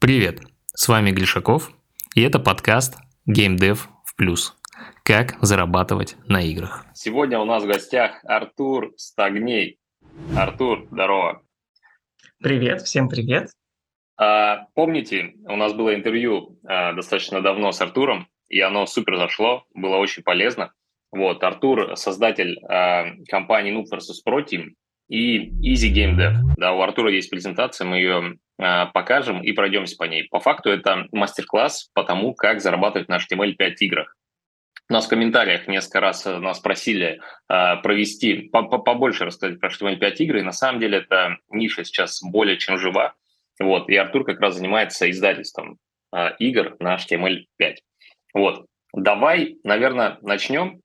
[0.00, 0.40] Привет,
[0.72, 1.72] с вами Глишаков,
[2.14, 2.96] и это подкаст
[3.28, 4.56] GameDev в плюс.
[5.04, 6.86] Как зарабатывать на играх.
[6.94, 9.78] Сегодня у нас в гостях Артур Стагней.
[10.34, 11.42] Артур, здорово.
[12.42, 13.50] Привет, всем привет.
[14.16, 19.66] А, помните, у нас было интервью а, достаточно давно с Артуром, и оно супер зашло,
[19.74, 20.72] было очень полезно.
[21.12, 24.26] Вот, Артур, создатель а, компании Noob vs.
[24.26, 24.70] Pro Team
[25.10, 26.36] и Easy Game Dev.
[26.56, 30.28] Да, у Артура есть презентация, мы ее а, покажем и пройдемся по ней.
[30.30, 34.16] По факту это мастер-класс по тому, как зарабатывать на HTML5 играх.
[34.88, 39.68] У нас в комментариях несколько раз э, нас просили э, провести, по побольше рассказать про
[39.68, 40.40] HTML5 игры.
[40.40, 43.14] И на самом деле эта ниша сейчас более чем жива.
[43.60, 45.78] Вот, и Артур как раз занимается издательством
[46.12, 47.76] э, игр на HTML5.
[48.34, 50.80] Вот, давай, наверное, начнем.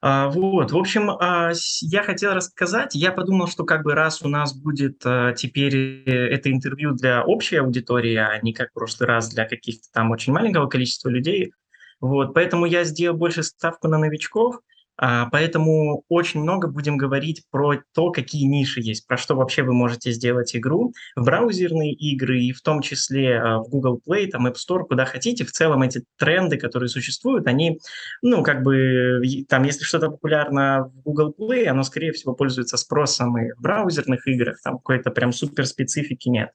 [0.00, 4.28] А, вот, в общем, а, я хотел рассказать, я подумал, что как бы раз у
[4.28, 9.08] нас будет а, теперь э, это интервью для общей аудитории, а не как в прошлый
[9.08, 11.52] раз для каких-то там очень маленького количества людей,
[12.00, 14.60] вот, поэтому я сделал больше ставку на новичков,
[14.98, 20.10] поэтому очень много будем говорить про то, какие ниши есть, про что вообще вы можете
[20.10, 24.54] сделать игру, в браузерные игры, и в том числе а, в Google Play, там App
[24.54, 25.44] Store, куда хотите.
[25.44, 27.78] В целом эти тренды, которые существуют, они,
[28.22, 33.38] ну, как бы, там, если что-то популярно в Google Play, оно, скорее всего, пользуется спросом
[33.38, 36.50] и в браузерных играх, там какой-то прям супер специфики нет.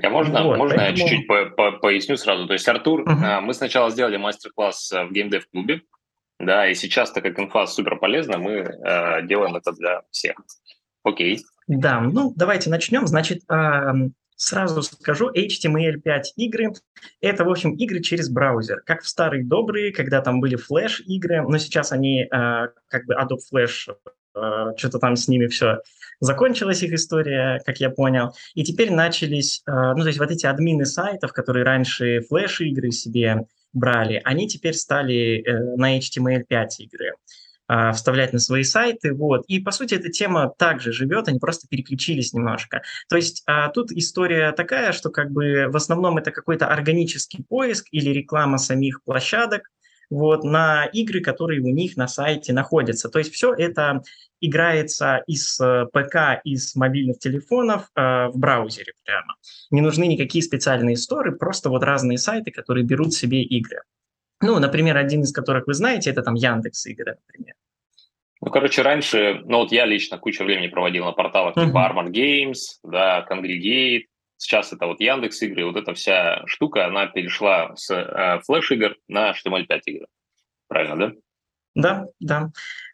[0.00, 0.96] Я можно, вот, можно поэтому...
[0.96, 2.46] я чуть-чуть по -по поясню сразу?
[2.46, 3.40] То есть, Артур, uh-huh.
[3.40, 5.82] мы сначала сделали мастер-класс в геймдев-клубе,
[6.38, 10.36] да, и сейчас, так как инфа супер полезна, мы э, делаем это для всех.
[11.02, 11.42] Окей.
[11.66, 13.06] Да, ну давайте начнем.
[13.06, 13.92] Значит, э,
[14.36, 16.72] сразу скажу, HTML5 игры–
[17.20, 18.82] это, в общем, игры через браузер.
[18.86, 23.40] Как в старые добрые, когда там были флеш-игры, но сейчас они, э, как бы Adobe
[23.52, 23.92] Flash,
[24.36, 25.80] э, что-то там с ними все
[26.20, 30.46] закончилась их история, как я понял, и теперь начались, э, ну, то есть вот эти
[30.46, 37.12] админы сайтов, которые раньше флеш-игры себе брали, они теперь стали э, на HTML5 игры
[37.70, 39.44] а, вставлять на свои сайты, вот.
[39.46, 42.82] И, по сути, эта тема также живет, они просто переключились немножко.
[43.10, 47.86] То есть а, тут история такая, что как бы в основном это какой-то органический поиск
[47.90, 49.70] или реклама самих площадок,
[50.10, 53.08] вот, на игры, которые у них на сайте находятся.
[53.08, 54.02] То есть все это
[54.40, 59.34] играется из э, ПК, из мобильных телефонов э, в браузере прямо.
[59.70, 63.82] Не нужны никакие специальные сторы, просто вот разные сайты, которые берут себе игры.
[64.40, 67.54] Ну, например, один из которых вы знаете, это там Яндекс игры, например.
[68.40, 71.66] Ну, короче, раньше, ну вот я лично кучу времени проводил на порталах uh-huh.
[71.66, 74.04] типа Armor Games, да, Congregate,
[74.38, 79.32] сейчас это вот Яндекс игры, вот эта вся штука, она перешла с э, флеш-игр на
[79.32, 80.06] HTML5 игры.
[80.68, 81.12] Правильно, да?
[81.74, 82.50] Да, да.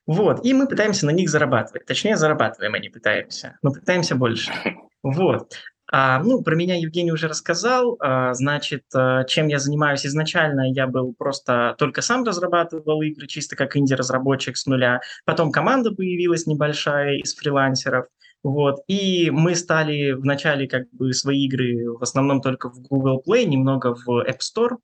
[0.06, 1.86] Вот, и мы пытаемся на них зарабатывать.
[1.86, 4.52] Точнее, зарабатываем, а не пытаемся, но пытаемся больше.
[5.02, 5.52] Вот.
[5.92, 7.98] А, ну, про меня Евгений уже рассказал.
[8.00, 13.54] А, значит, а, чем я занимаюсь изначально, я был просто только сам разрабатывал игры, чисто
[13.54, 15.02] как инди-разработчик с нуля.
[15.26, 18.06] Потом команда появилась небольшая из фрилансеров.
[18.44, 18.82] Вот.
[18.86, 23.94] И мы стали вначале как бы свои игры в основном только в Google Play, немного
[23.94, 24.76] в App Store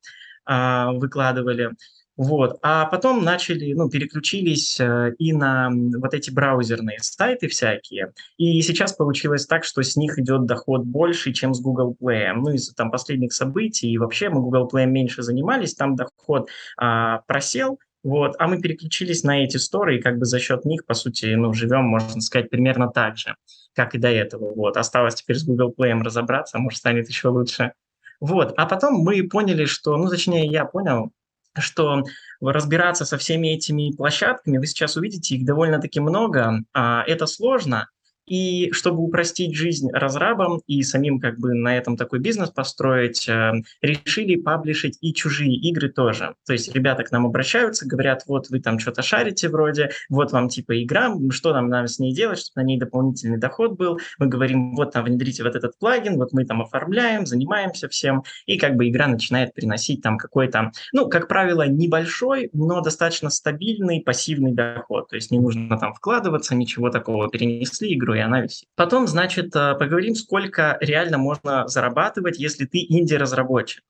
[0.46, 1.70] а, выкладывали.
[2.16, 2.58] Вот.
[2.62, 8.12] А потом начали, ну, переключились э, и на вот эти браузерные сайты всякие.
[8.36, 12.32] И сейчас получилось так, что с них идет доход больше, чем с Google Play.
[12.34, 17.22] Ну, из там последних событий, и вообще мы Google Play меньше занимались, там доход а,
[17.26, 20.94] просел, вот, а мы переключились на эти сторы, и как бы за счет них, по
[20.94, 23.36] сути, ну, живем, можно сказать, примерно так же,
[23.74, 24.54] как и до этого.
[24.54, 27.72] Вот, осталось теперь с Google Play разобраться, может, станет еще лучше.
[28.20, 31.12] Вот, а потом мы поняли, что, ну, точнее, я понял,
[31.58, 32.02] что
[32.40, 37.88] разбираться со всеми этими площадками, вы сейчас увидите, их довольно-таки много, а, это сложно,
[38.30, 43.52] и чтобы упростить жизнь разрабам и самим как бы на этом такой бизнес построить, э,
[43.82, 46.36] решили паблишить и чужие игры тоже.
[46.46, 50.48] То есть ребята к нам обращаются, говорят, вот вы там что-то шарите вроде, вот вам
[50.48, 53.98] типа игра, что нам надо с ней делать, чтобы на ней дополнительный доход был.
[54.20, 58.58] Мы говорим, вот там внедрите вот этот плагин, вот мы там оформляем, занимаемся всем, и
[58.58, 64.52] как бы игра начинает приносить там какой-то, ну, как правило, небольшой, но достаточно стабильный пассивный
[64.52, 65.08] доход.
[65.08, 67.28] То есть не нужно там вкладываться, ничего такого.
[67.28, 68.68] Перенесли игру, и она висит.
[68.76, 73.82] Потом, значит, э, поговорим, сколько реально можно зарабатывать, если ты инди-разработчик.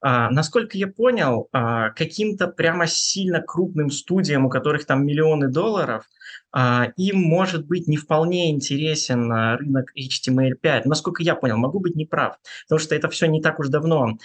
[0.00, 6.04] А, насколько я понял, а, каким-то прямо сильно крупным студиям, у которых там миллионы долларов,
[6.52, 10.82] а, им может быть не вполне интересен рынок HTML5.
[10.84, 12.36] Насколько я понял, могу быть неправ,
[12.66, 14.18] потому что это все не так уж давно,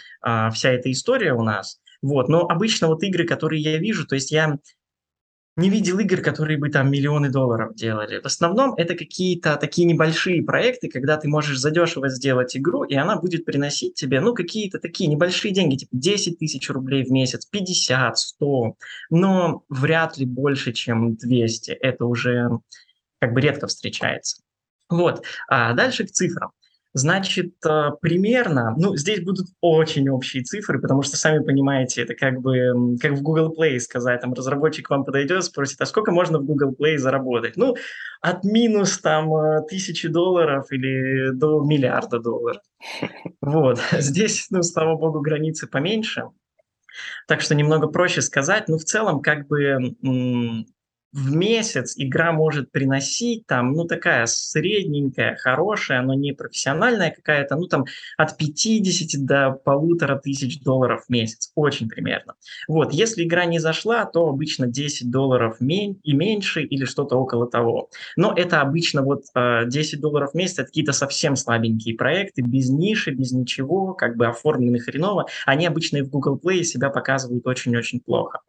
[0.51, 1.79] вся эта история у нас.
[2.01, 2.29] Вот.
[2.29, 4.57] Но обычно вот игры, которые я вижу, то есть я
[5.57, 8.21] не видел игр, которые бы там миллионы долларов делали.
[8.21, 13.17] В основном это какие-то такие небольшие проекты, когда ты можешь задешево сделать игру, и она
[13.17, 18.17] будет приносить тебе, ну, какие-то такие небольшие деньги, типа 10 тысяч рублей в месяц, 50,
[18.17, 18.75] 100,
[19.09, 21.71] но вряд ли больше, чем 200.
[21.71, 22.49] Это уже
[23.19, 24.41] как бы редко встречается.
[24.89, 25.23] Вот.
[25.47, 26.51] А дальше к цифрам.
[26.93, 32.41] Значит, э, примерно, ну, здесь будут очень общие цифры, потому что, сами понимаете, это как
[32.41, 36.45] бы, как в Google Play сказать, там, разработчик вам подойдет, спросит, а сколько можно в
[36.45, 37.55] Google Play заработать?
[37.55, 37.75] Ну,
[38.21, 42.61] от минус, там, э, тысячи долларов или до миллиарда долларов.
[43.39, 46.25] Вот, здесь, ну, слава богу, границы поменьше,
[47.25, 49.95] так что немного проще сказать, но в целом как бы
[51.13, 57.67] в месяц игра может приносить там, ну, такая средненькая, хорошая, но не профессиональная какая-то, ну,
[57.67, 57.85] там,
[58.17, 61.51] от 50 до полутора тысяч долларов в месяц.
[61.55, 62.35] Очень примерно.
[62.67, 67.89] Вот, если игра не зашла, то обычно 10 долларов и меньше или что-то около того.
[68.15, 72.69] Но это обычно вот 10 а, долларов в месяц, это какие-то совсем слабенькие проекты, без
[72.69, 75.27] ниши, без ничего, как бы оформлены хреново.
[75.45, 78.39] Они обычно и в Google Play себя показывают очень-очень плохо.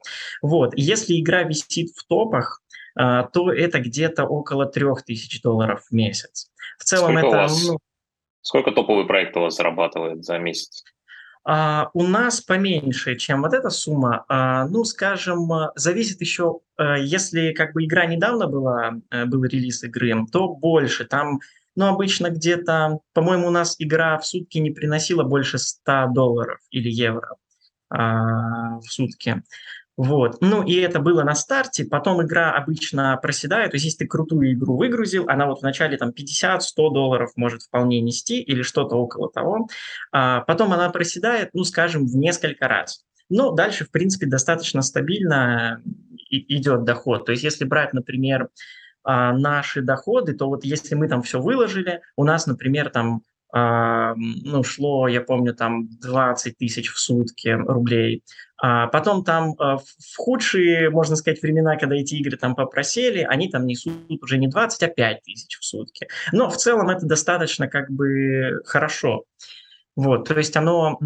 [0.42, 2.51] Вот, если игра висит в топах,
[2.94, 6.50] то это где-то около 3000 долларов в месяц.
[6.78, 7.36] В целом сколько это...
[7.36, 7.78] вас, ну,
[8.42, 10.84] сколько топовый проект у вас зарабатывает за месяц?
[11.48, 14.24] Uh, у нас поменьше, чем вот эта сумма.
[14.28, 18.92] Uh, ну, скажем, зависит еще, uh, если как бы игра недавно была,
[19.26, 21.04] был релиз игры, то больше.
[21.04, 21.40] Там,
[21.74, 26.88] ну, обычно где-то, по-моему, у нас игра в сутки не приносила больше 100 долларов или
[26.88, 27.34] евро
[27.90, 29.42] в сутки.
[29.96, 30.38] Вот.
[30.40, 34.54] Ну и это было на старте, потом игра обычно проседает, то есть если ты крутую
[34.54, 39.68] игру выгрузил, она вот вначале там 50-100 долларов может вполне нести или что-то около того,
[40.10, 43.04] а потом она проседает, ну скажем, в несколько раз.
[43.28, 45.82] Но дальше, в принципе, достаточно стабильно
[46.30, 47.26] идет доход.
[47.26, 48.48] То есть если брать, например,
[49.04, 53.22] а, наши доходы, то вот если мы там все выложили, у нас, например, там
[53.54, 58.22] ну, шло, я помню, там 20 тысяч в сутки рублей.
[58.56, 63.50] А потом там а, в худшие, можно сказать, времена, когда эти игры там попросели, они
[63.50, 66.08] там несут уже не 20, а 5 тысяч в сутки.
[66.30, 69.24] Но в целом это достаточно как бы хорошо.
[69.96, 70.98] Вот, то есть оно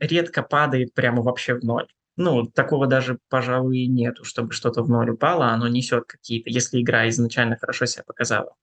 [0.00, 1.88] редко падает прямо вообще в ноль.
[2.16, 7.08] Ну, такого даже, пожалуй, нету, чтобы что-то в ноль упало, оно несет какие-то, если игра
[7.08, 8.54] изначально хорошо себя показала.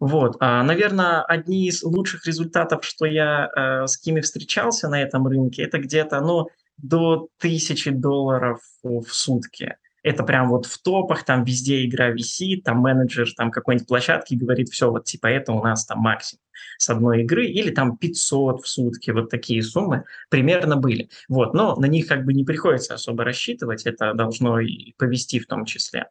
[0.00, 5.26] Вот, а, наверное, одни из лучших результатов, что я э, с кем встречался на этом
[5.26, 9.76] рынке, это где-то, ну, до тысячи долларов в сутки.
[10.02, 14.68] Это прям вот в топах, там везде игра висит, там менеджер там какой-нибудь площадки говорит,
[14.68, 16.42] все, вот типа это у нас там максимум
[16.76, 21.08] с одной игры, или там 500 в сутки, вот такие суммы примерно были.
[21.28, 25.46] Вот, но на них как бы не приходится особо рассчитывать, это должно и повести в
[25.46, 26.08] том числе.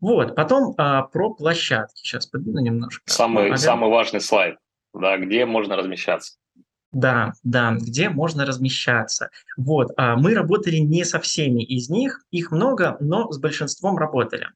[0.00, 2.00] Вот, потом а, про площадки.
[2.02, 3.02] Сейчас подвину немножко.
[3.06, 3.56] Самый, ага.
[3.56, 4.56] самый важный слайд,
[4.94, 6.34] да, где можно размещаться.
[6.90, 9.28] Да, да, где можно размещаться.
[9.58, 14.46] Вот, а мы работали не со всеми из них, их много, но с большинством работали.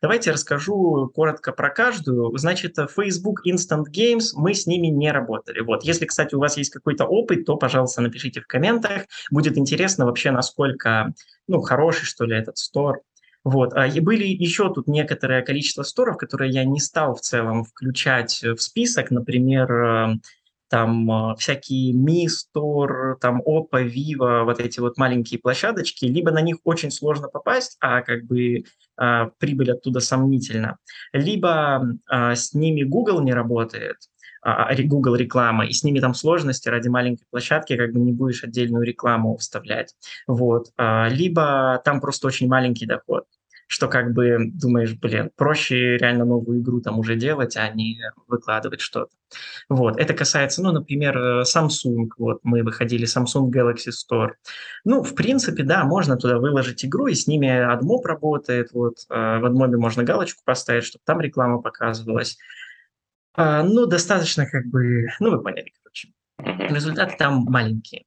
[0.00, 2.34] Давайте расскажу коротко про каждую.
[2.38, 5.60] Значит, Facebook Instant Games, мы с ними не работали.
[5.60, 9.02] Вот, если, кстати, у вас есть какой-то опыт, то, пожалуйста, напишите в комментах.
[9.30, 11.12] Будет интересно вообще, насколько,
[11.46, 13.02] ну, хороший, что ли, этот стор.
[13.44, 13.74] Вот.
[13.74, 18.58] А, были еще тут некоторое количество сторов, которые я не стал в целом включать в
[18.58, 19.10] список.
[19.10, 20.14] Например, э,
[20.72, 21.94] там а, всякие
[22.26, 27.76] Store, там Oppo, Vivo, вот эти вот маленькие площадочки, либо на них очень сложно попасть,
[27.80, 28.64] а как бы
[28.96, 30.78] а, прибыль оттуда сомнительна,
[31.12, 33.96] либо а, с ними Google не работает,
[34.40, 38.14] а, а Google реклама, и с ними там сложности ради маленькой площадки, как бы не
[38.14, 39.94] будешь отдельную рекламу вставлять.
[40.26, 40.68] Вот.
[40.78, 43.24] А, либо там просто очень маленький доход
[43.72, 48.82] что как бы думаешь, блин, проще реально новую игру там уже делать, а не выкладывать
[48.82, 49.10] что-то.
[49.70, 54.32] Вот, это касается, ну, например, Samsung, вот мы выходили Samsung Galaxy Store.
[54.84, 59.38] Ну, в принципе, да, можно туда выложить игру, и с ними AdMob работает, вот, э,
[59.38, 62.36] в AdMob можно галочку поставить, чтобы там реклама показывалась.
[63.34, 66.12] А, ну, достаточно как бы, ну, вы поняли, короче.
[66.70, 68.04] Результаты там маленькие.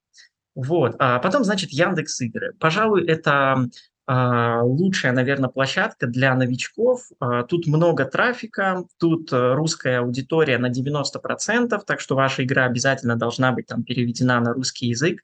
[0.54, 0.96] Вот.
[1.00, 2.54] А потом, значит, Яндекс Игры.
[2.60, 3.68] Пожалуй, это
[4.08, 7.02] лучшая, наверное, площадка для новичков.
[7.20, 13.16] А, тут много трафика, тут э, русская аудитория на 90%, так что ваша игра обязательно
[13.16, 15.22] должна быть там переведена на русский язык.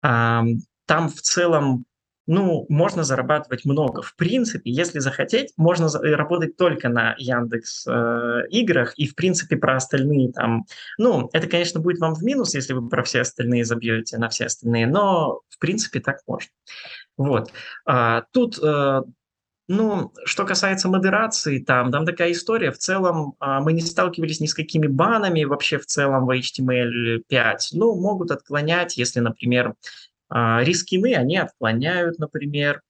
[0.00, 1.84] Там в целом,
[2.28, 4.02] ну, можно зарабатывать много.
[4.02, 9.56] В принципе, если захотеть, можно э, работать только на Яндекс э, играх и, в принципе,
[9.56, 10.66] про остальные там.
[10.98, 14.44] Ну, это, конечно, будет вам в минус, если вы про все остальные забьете на все
[14.44, 16.50] остальные, но, в принципе, так можно.
[17.16, 17.50] Вот.
[17.86, 19.04] А, тут а,
[19.66, 22.72] ну, что касается модерации, там, там такая история.
[22.72, 27.56] В целом а, мы не сталкивались ни с какими банами вообще в целом в HTML5.
[27.72, 29.74] Ну, могут отклонять, если, например,
[30.30, 32.82] рискины они отклоняют, например.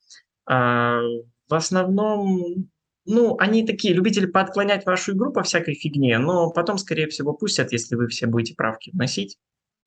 [0.46, 1.00] А,
[1.48, 2.68] в основном,
[3.04, 7.72] ну, они такие любители поотклонять вашу игру по всякой фигне, но потом, скорее всего, пустят,
[7.72, 9.38] если вы все будете правки вносить.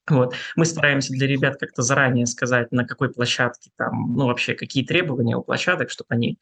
[0.09, 0.33] Вот.
[0.55, 5.37] Мы стараемся для ребят как-то заранее сказать, на какой площадке там, ну, вообще, какие требования
[5.37, 6.39] у площадок, чтобы они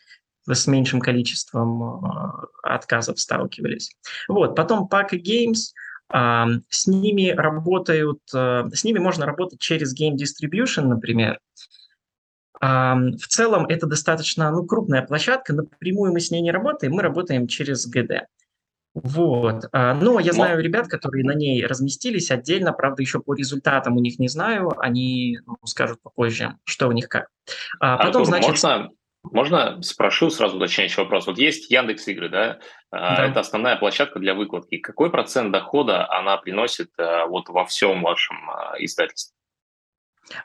[0.48, 3.92] с меньшим количеством э, отказов сталкивались.
[4.28, 4.56] Вот.
[4.56, 5.74] Потом Pack Games,
[6.12, 11.40] с ними работают, э, с ними можно работать через Game Distribution, например.
[12.62, 17.48] В целом это достаточно ну, крупная площадка, напрямую мы с ней не работаем, мы работаем
[17.48, 18.24] через GD.
[18.96, 19.66] Вот.
[19.72, 24.02] А, но я знаю ребят, которые на ней разместились отдельно, правда, еще по результатам у
[24.02, 27.28] них не знаю, они ну, скажут попозже, что у них как.
[27.80, 28.50] А потом, Артур, значит...
[28.50, 28.90] можно,
[29.32, 31.28] можно спрошу сразу уточняющий вопрос?
[31.28, 32.60] Вот есть Яндекс Игры, да?
[32.92, 33.26] А, да?
[33.28, 34.78] Это основная площадка для выкладки.
[34.78, 38.38] Какой процент дохода она приносит а, вот во всем вашем
[38.80, 39.36] издательстве?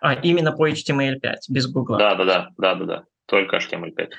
[0.01, 1.99] А, именно по HTML5, без Google.
[1.99, 3.05] Да, да, да, да, да, да.
[3.27, 4.11] Только HTML5.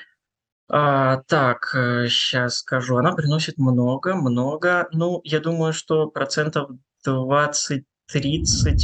[0.68, 2.96] А, так, сейчас э, скажу.
[2.96, 4.88] Она приносит много, много.
[4.92, 6.70] Ну, я думаю, что процентов
[7.06, 7.82] 20-30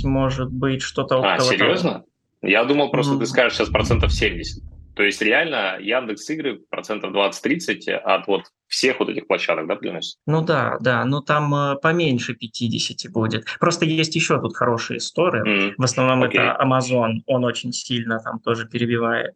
[0.05, 1.91] может быть что-то а, около серьезно?
[1.93, 2.07] Того.
[2.43, 3.19] Я думал, просто mm.
[3.21, 4.63] ты скажешь сейчас процентов 70.
[4.95, 10.17] То есть реально Яндекс игры процентов 20-30 от вот всех вот этих площадок, да, приносит?
[10.27, 13.47] Ну да, да, но там э, поменьше 50 будет.
[13.61, 15.43] Просто есть еще тут хорошие сторы.
[15.43, 15.75] Mm.
[15.77, 16.41] В основном okay.
[16.41, 19.35] это Amazon, он очень сильно там тоже перебивает.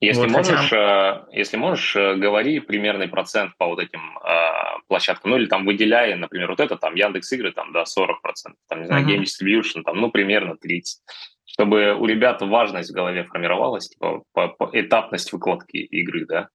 [0.00, 1.26] Если вот, можешь, хотя...
[1.30, 5.64] Э, если можешь, э, говори примерный процент по вот этим э, площадкам, ну или там
[5.64, 8.14] выделяя, например, вот это там Яндекс Игры, там, да, 40%,
[8.68, 9.16] там, не знаю, uh-huh.
[9.16, 11.00] Game Distribution, там, ну, примерно 30
[11.54, 16.48] чтобы у ребят важность в голове формировалась, типа, по, по этапность выкладки игры, да?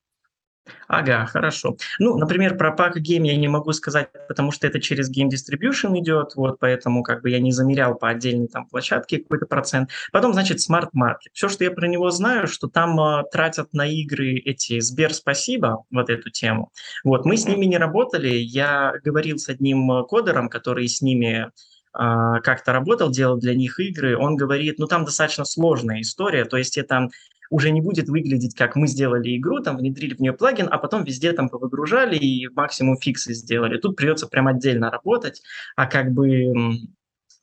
[0.88, 1.78] Ага, хорошо.
[2.00, 5.98] Ну, например, про Pack Game я не могу сказать, потому что это через Game Distribution
[6.00, 9.90] идет, вот, поэтому как бы я не замерял по отдельной там площадке какой-то процент.
[10.12, 11.32] Потом, значит, Smart Market.
[11.34, 15.86] Все, что я про него знаю, что там э, тратят на игры эти Сбер спасибо,
[15.92, 16.72] вот эту тему.
[17.04, 21.48] Вот, мы с ними не работали, я говорил с одним э, кодером, который с ними
[21.48, 21.52] а,
[21.92, 26.78] как-то работал, делал для них игры, он говорит, ну там достаточно сложная история, то есть
[26.78, 27.10] это
[27.50, 31.04] уже не будет выглядеть, как мы сделали игру, там внедрили в нее плагин, а потом
[31.04, 33.78] везде там повыгружали и максимум фиксы сделали.
[33.78, 35.42] Тут придется прям отдельно работать,
[35.76, 36.54] а как бы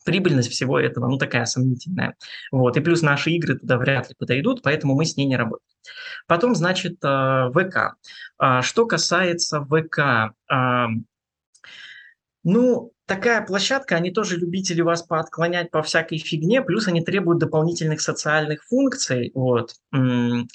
[0.05, 2.15] прибыльность всего этого, ну, такая сомнительная.
[2.53, 2.77] Вот.
[2.77, 5.67] И плюс наши игры туда вряд ли подойдут, поэтому мы с ней не работаем.
[6.29, 7.97] Потом, значит, э, ВК.
[8.39, 10.33] А, что касается ВК,
[12.45, 18.01] ну, такая площадка, они тоже любители вас поотклонять по всякой фигне, плюс они требуют дополнительных
[18.01, 19.75] социальных функций, вот.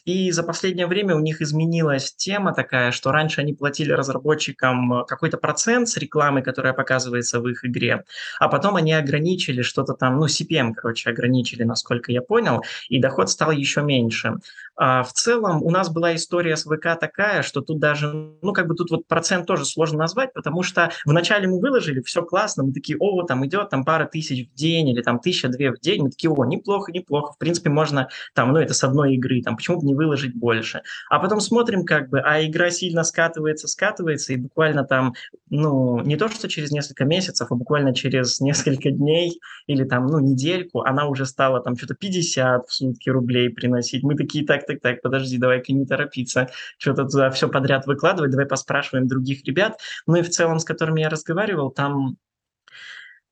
[0.06, 5.38] И за последнее время у них изменилась тема такая, что раньше они платили разработчикам какой-то
[5.38, 8.04] процент с рекламы, которая показывается в их игре,
[8.40, 13.30] а потом они ограничили что-то там, ну, CPM, короче, ограничили, насколько я понял, и доход
[13.30, 14.36] стал еще меньше.
[14.76, 18.08] А в целом у нас была история с ВК такая, что тут даже,
[18.42, 22.24] ну, как бы тут вот процент тоже сложно назвать, потому что вначале мы выложили, все
[22.24, 25.80] классно, мы такие, о, там идет там пара тысяч в день или там тысяча-две в
[25.80, 29.42] день, мы такие, о, неплохо, неплохо, в принципе, можно там, ну, это с одной игры,
[29.42, 30.82] там, почему бы не выложить больше.
[31.10, 35.14] А потом смотрим, как бы, а игра сильно скатывается, скатывается, и буквально там,
[35.50, 40.20] ну, не то, что через несколько месяцев, а буквально через несколько дней или там, ну,
[40.20, 44.04] недельку, она уже стала там что-то 50 в сутки рублей приносить.
[44.04, 48.46] Мы такие, так, так, так, подожди, давай-ка не торопиться, что-то туда все подряд выкладывать, давай
[48.46, 49.80] поспрашиваем других ребят.
[50.08, 52.18] Ну и в целом, с которыми я разговаривал, там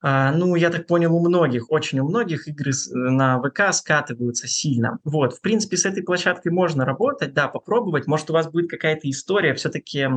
[0.01, 5.00] ну, я так понял, у многих, очень у многих игры на ВК скатываются сильно.
[5.03, 8.08] Вот, в принципе, с этой площадкой можно работать, да, попробовать.
[8.08, 10.08] Может, у вас будет какая-то история, все-таки,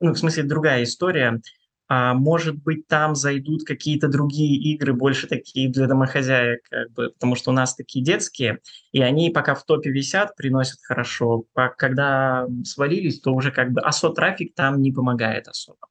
[0.00, 1.40] ну, в смысле, другая история,
[1.88, 7.34] а может быть, там зайдут какие-то другие игры, больше такие для домохозяек, как бы, потому
[7.34, 8.60] что у нас такие детские,
[8.92, 11.44] и они пока в топе висят, приносят хорошо.
[11.76, 15.88] Когда свалились, то уже как бы особо трафик там не помогает особо.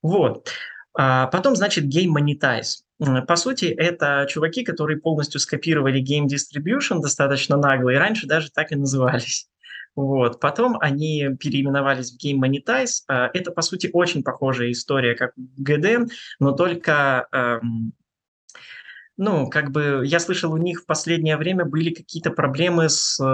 [0.00, 0.52] Вот.
[0.98, 3.24] А потом, значит, Game Monetize.
[3.26, 8.72] По сути, это чуваки, которые полностью скопировали Game Distribution достаточно нагло, и раньше даже так
[8.72, 9.48] и назывались.
[9.94, 10.40] Вот.
[10.40, 13.02] Потом они переименовались в Game Monetize.
[13.08, 17.94] А, это, по сути, очень похожая история, как в GD, но только эм,
[19.16, 23.24] ну, как бы я слышал, у них в последнее время были какие-то проблемы с э,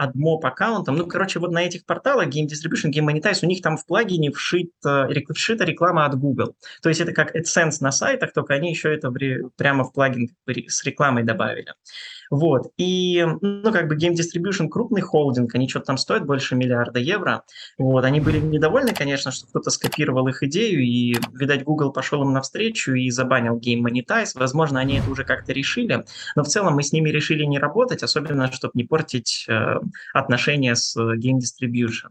[0.00, 0.96] AdMob аккаунтом.
[0.96, 4.30] Ну, короче, вот на этих порталах Game Distribution, Game Monetize, у них там в плагине
[4.30, 6.54] вшит, э, вшита реклама от Google.
[6.82, 9.14] То есть это как AdSense на сайтах, только они еще это в,
[9.56, 11.72] прямо в плагин с рекламой добавили.
[12.30, 12.72] Вот.
[12.76, 17.44] И, ну, как бы Game Distribution крупный холдинг, они что-то там стоят больше миллиарда евро.
[17.78, 18.04] Вот.
[18.04, 22.92] Они были недовольны, конечно, что кто-то скопировал их идею, и, видать, Google пошел им навстречу
[22.92, 24.32] и забанил Game Monetize.
[24.34, 26.04] Возможно, они это уже как-то решили,
[26.36, 29.76] но в целом мы с ними решили не работать, особенно, чтобы не портить э,
[30.12, 32.10] отношения с Game Distribution.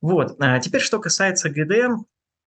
[0.00, 0.36] Вот.
[0.40, 2.04] А теперь, что касается GDM,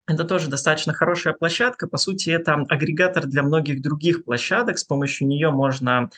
[0.09, 1.87] это тоже достаточно хорошая площадка.
[1.87, 4.79] По сути, это агрегатор для многих других площадок.
[4.79, 6.09] С помощью нее можно,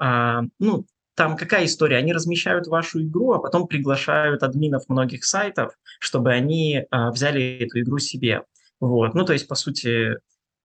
[0.00, 1.98] а, ну, там какая история?
[1.98, 7.80] Они размещают вашу игру, а потом приглашают админов многих сайтов, чтобы они а, взяли эту
[7.80, 8.42] игру себе.
[8.80, 9.14] Вот.
[9.14, 10.16] Ну, то есть, по сути,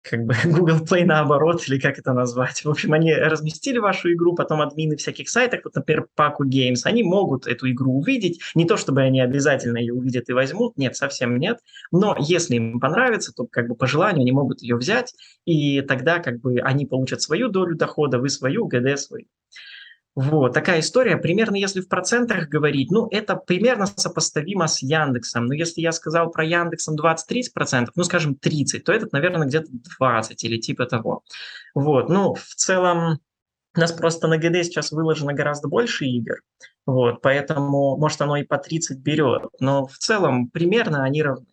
[0.02, 2.64] как бы Google Play наоборот, или как это назвать.
[2.64, 7.02] В общем, они разместили вашу игру, потом админы всяких сайтах, вот, например, Paku Games, они
[7.02, 8.40] могут эту игру увидеть.
[8.54, 11.58] Не то, чтобы они обязательно ее увидят и возьмут, нет, совсем нет.
[11.90, 16.18] Но если им понравится, то как бы по желанию они могут ее взять, и тогда
[16.18, 19.26] как бы они получат свою долю дохода, вы свою, ГД свою.
[20.14, 21.16] Вот, такая история.
[21.16, 25.46] Примерно, если в процентах говорить, ну, это примерно сопоставимо с Яндексом.
[25.46, 29.70] Но если я сказал про Яндексом 20-30 процентов, ну, скажем, 30, то этот, наверное, где-то
[29.98, 31.22] 20 или типа того.
[31.74, 33.20] Вот, ну, в целом,
[33.74, 36.42] у нас просто на ГД сейчас выложено гораздо больше игр,
[36.84, 41.46] вот, поэтому, может, оно и по 30 берет, но в целом примерно они равны.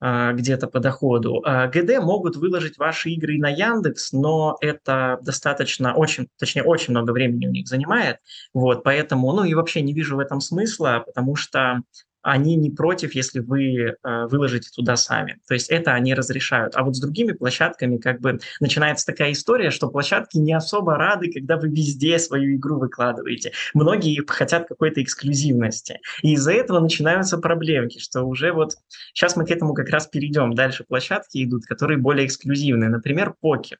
[0.00, 1.42] А, где-то по доходу.
[1.44, 7.10] А, ГД могут выложить ваши игры на Яндекс, но это достаточно, очень, точнее, очень много
[7.10, 8.18] времени у них занимает.
[8.54, 11.82] Вот, поэтому, ну и вообще не вижу в этом смысла, потому что
[12.30, 13.94] они не против, если вы э,
[14.26, 15.40] выложите туда сами.
[15.46, 16.76] То есть это они разрешают.
[16.76, 21.32] А вот с другими площадками как бы начинается такая история, что площадки не особо рады,
[21.32, 23.52] когда вы везде свою игру выкладываете.
[23.72, 26.00] Многие хотят какой-то эксклюзивности.
[26.22, 28.74] И из-за этого начинаются проблемки, что уже вот
[29.14, 30.54] сейчас мы к этому как раз перейдем.
[30.54, 32.90] Дальше площадки идут, которые более эксклюзивные.
[32.90, 33.78] Например, Поки.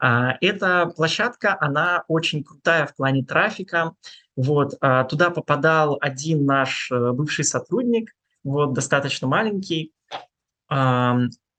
[0.00, 3.92] А, эта площадка, она очень крутая в плане трафика,
[4.36, 8.14] вот, а, туда попадал один наш э, бывший сотрудник,
[8.44, 9.92] вот, достаточно маленький.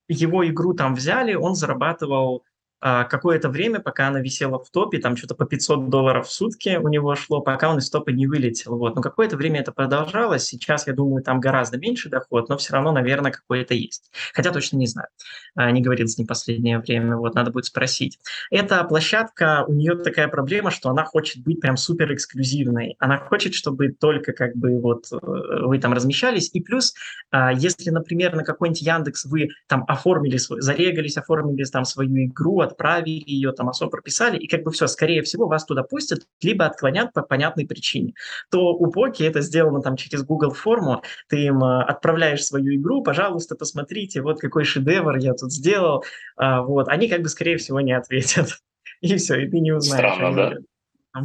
[0.10, 2.44] Его игру там взяли, он зарабатывал
[2.80, 6.88] какое-то время, пока она висела в топе, там что-то по 500 долларов в сутки у
[6.88, 8.78] него шло, пока он из топа не вылетел.
[8.78, 8.96] Вот.
[8.96, 10.46] Но какое-то время это продолжалось.
[10.46, 14.12] Сейчас, я думаю, там гораздо меньше доход, но все равно, наверное, какой-то есть.
[14.34, 15.08] Хотя точно не знаю.
[15.56, 18.20] А, не говорил с ним последнее время, вот надо будет спросить.
[18.52, 22.96] Эта площадка, у нее такая проблема, что она хочет быть прям супер эксклюзивной.
[23.00, 26.50] Она хочет, чтобы только как бы вот э, вы там размещались.
[26.54, 26.94] И плюс,
[27.32, 33.24] а, если, например, на какой-нибудь Яндекс вы там оформили, зарегались, оформили там свою игру, отправили
[33.26, 37.14] ее, там особо прописали, и как бы все, скорее всего, вас туда пустят, либо отклонят
[37.14, 38.14] по понятной причине.
[38.52, 43.04] То у Поки это сделано там через Google форму, ты им э, отправляешь свою игру,
[43.04, 46.04] пожалуйста, посмотрите, вот какой шедевр я тут сделал,
[46.36, 48.60] а, вот, они как бы, скорее всего, не ответят.
[49.02, 50.16] И все, и ты не узнаешь.
[50.16, 50.58] Странно, да?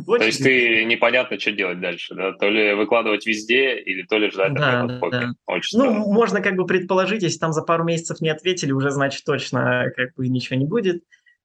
[0.06, 2.32] То есть ты непонятно, что делать дальше, да?
[2.32, 5.32] То ли выкладывать везде, или то ли ждать да, да, да.
[5.46, 9.24] Очень ну, можно как бы предположить, если там за пару месяцев не ответили, уже значит
[9.24, 11.02] точно как бы ничего не будет.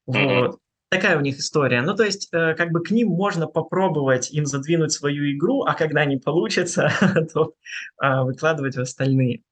[0.08, 0.58] Вот.
[0.90, 1.82] Такая у них история.
[1.82, 5.74] Ну, то есть, э, как бы к ним можно попробовать им задвинуть свою игру, а
[5.74, 6.90] когда не получится,
[7.34, 7.52] то
[8.02, 9.42] э, выкладывать в остальные.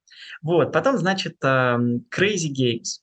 [0.41, 0.73] Вот.
[0.73, 3.01] Потом, значит, э, Crazy Games.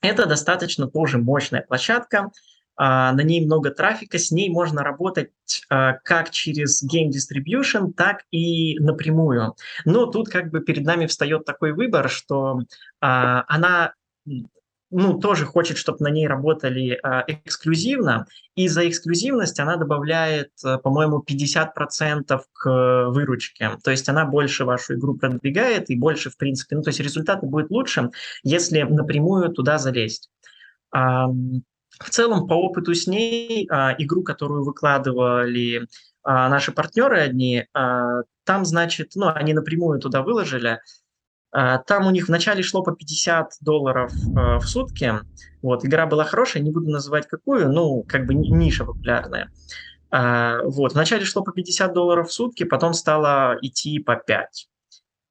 [0.00, 2.30] Это достаточно тоже мощная площадка.
[2.76, 5.30] Uh, на ней много трафика, с ней можно работать
[5.72, 9.54] uh, как через Game Distribution, так и напрямую.
[9.84, 12.62] Но тут как бы перед нами встает такой выбор, что
[13.00, 13.94] uh, она
[14.96, 20.78] ну, тоже хочет, чтобы на ней работали э, эксклюзивно, и за эксклюзивность она добавляет, э,
[20.78, 23.72] по-моему, 50% к выручке.
[23.82, 27.44] То есть она больше вашу игру продвигает и больше, в принципе, ну, то есть результаты
[27.46, 28.10] будут лучше,
[28.44, 30.30] если напрямую туда залезть.
[30.92, 35.88] А, в целом, по опыту с ней, а, игру, которую выкладывали
[36.22, 40.78] а, наши партнеры одни, а, там, значит, ну, они напрямую туда выложили–
[41.86, 45.14] там у них вначале шло по 50 долларов э, в сутки.
[45.62, 49.50] Вот, игра была хорошая, не буду называть какую, ну, как бы ниша популярная.
[50.10, 54.68] А, вот, вначале шло по 50 долларов в сутки, потом стало идти по 5.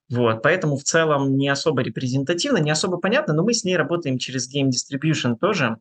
[0.09, 4.17] Вот, поэтому в целом не особо репрезентативно, не особо понятно, но мы с ней работаем
[4.17, 5.77] через Game Distribution тоже.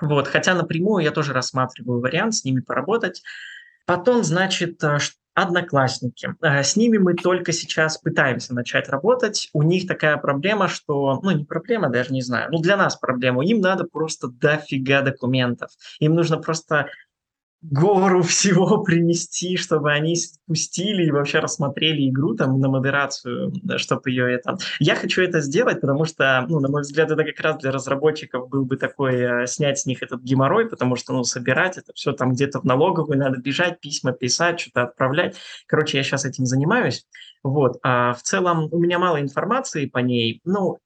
[0.00, 3.22] Вот, хотя напрямую я тоже рассматриваю вариант с ними поработать.
[3.86, 4.98] Потом, значит, э,
[5.36, 6.34] Одноклассники.
[6.40, 9.50] Э, с ними мы только сейчас пытаемся начать работать.
[9.52, 13.44] У них такая проблема, что, ну не проблема, даже не знаю, ну для нас проблема.
[13.44, 15.70] Им надо просто дофига документов.
[16.00, 16.88] Им нужно просто
[17.70, 24.34] гору всего принести, чтобы они спустили и вообще рассмотрели игру там на модерацию, чтобы ее
[24.34, 24.58] это...
[24.78, 28.48] Я хочу это сделать, потому что, ну, на мой взгляд, это как раз для разработчиков
[28.48, 32.12] был бы такой, э, снять с них этот геморрой, потому что, ну, собирать это все
[32.12, 35.36] там где-то в налоговую, надо бежать, письма писать, что-то отправлять.
[35.66, 37.06] Короче, я сейчас этим занимаюсь.
[37.42, 37.78] Вот.
[37.82, 40.40] А в целом у меня мало информации по ней.
[40.44, 40.78] Ну,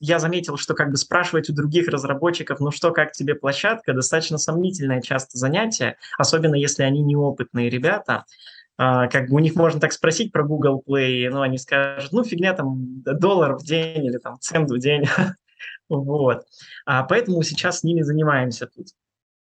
[0.00, 4.38] я заметил, что как бы спрашивать у других разработчиков, ну что, как тебе площадка, достаточно
[4.38, 8.24] сомнительное часто занятие, особенно если они неопытные ребята.
[8.76, 12.24] Uh, как бы у них можно так спросить про Google Play, но они скажут, ну,
[12.24, 15.04] фигня там, доллар в день или там цент в день.
[15.88, 16.42] вот.
[16.88, 18.88] Uh, поэтому сейчас с ними занимаемся тут.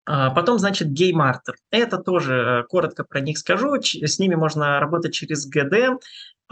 [0.08, 1.54] Uh, потом, значит, GameArter.
[1.70, 3.76] Это тоже э, коротко про них скажу.
[3.80, 5.96] С ними можно работать через GD.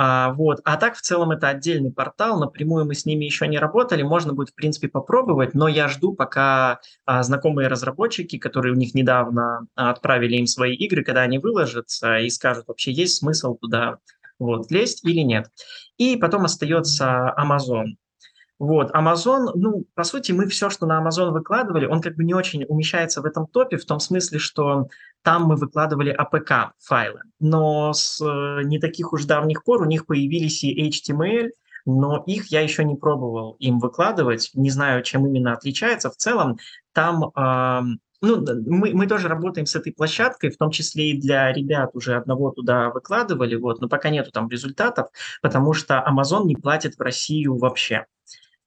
[0.02, 0.60] А, вот.
[0.64, 4.32] а так в целом это отдельный портал, напрямую мы с ними еще не работали, можно
[4.32, 9.66] будет в принципе попробовать, но я жду, пока а, знакомые разработчики, которые у них недавно
[9.74, 13.98] отправили им свои игры, когда они выложатся и скажут, вообще есть смысл туда
[14.38, 15.50] вот, лезть или нет.
[15.98, 17.96] И потом остается Amazon.
[18.60, 22.34] Вот, Amazon, ну, по сути, мы все, что на Amazon выкладывали, он как бы не
[22.34, 24.88] очень умещается в этом топе, в том смысле, что
[25.22, 27.22] там мы выкладывали APK-файлы.
[27.38, 31.52] Но с э, не таких уж давних пор у них появились и HTML,
[31.86, 34.50] но их я еще не пробовал им выкладывать.
[34.52, 36.10] Не знаю, чем именно отличается.
[36.10, 36.58] В целом,
[36.92, 37.80] там э,
[38.20, 42.14] ну, мы, мы тоже работаем с этой площадкой, в том числе и для ребят уже
[42.14, 45.08] одного туда выкладывали, вот, но пока нету там результатов,
[45.40, 48.04] потому что Amazon не платит в Россию вообще.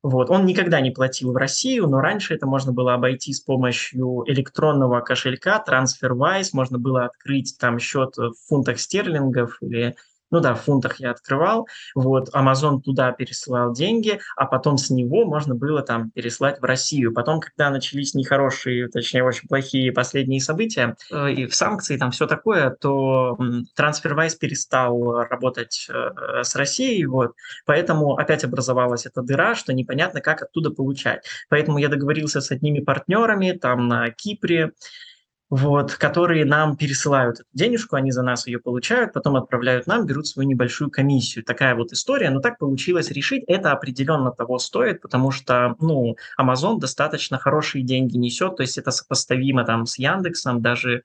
[0.03, 0.29] Вот.
[0.29, 4.99] Он никогда не платил в Россию, но раньше это можно было обойти с помощью электронного
[4.99, 9.95] кошелька TransferWise, можно было открыть там счет в фунтах стерлингов или
[10.33, 15.25] ну да, в фунтах я открывал, вот, Amazon туда пересылал деньги, а потом с него
[15.25, 17.13] можно было там переслать в Россию.
[17.13, 22.25] Потом, когда начались нехорошие, точнее, очень плохие последние события, э, и в санкции там все
[22.25, 23.37] такое, то
[23.77, 27.33] TransferWise перестал работать э, с Россией, вот,
[27.67, 31.23] поэтому опять образовалась эта дыра, что непонятно, как оттуда получать.
[31.49, 34.71] Поэтому я договорился с одними партнерами там на Кипре,
[35.55, 40.25] вот, которые нам пересылают эту денежку, они за нас ее получают, потом отправляют нам, берут
[40.25, 41.45] свою небольшую комиссию.
[41.45, 46.79] Такая вот история, но так получилось решить, это определенно того стоит, потому что, ну, Amazon
[46.79, 51.03] достаточно хорошие деньги несет, то есть это сопоставимо там с Яндексом, даже,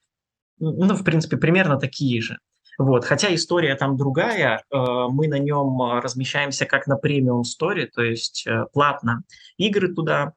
[0.58, 2.38] ну, в принципе, примерно такие же.
[2.78, 3.04] Вот.
[3.04, 4.76] Хотя история там другая, э,
[5.10, 9.24] мы на нем размещаемся как на премиум сторе, то есть э, платно
[9.58, 10.32] игры туда.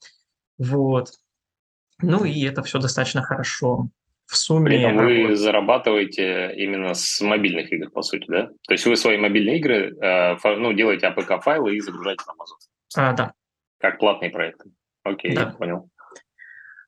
[0.58, 1.14] Вот.
[2.02, 3.90] Ну и это все достаточно хорошо
[4.32, 4.68] в сумме...
[4.68, 8.48] При этом вы зарабатываете именно с мобильных игр, по сути, да?
[8.66, 12.58] То есть вы свои мобильные игры э, ну, делаете APK-файлы и загружаете на Amazon?
[12.96, 13.34] А, да.
[13.80, 14.72] Как платные проекты.
[15.04, 15.42] Окей, да.
[15.42, 15.90] я понял.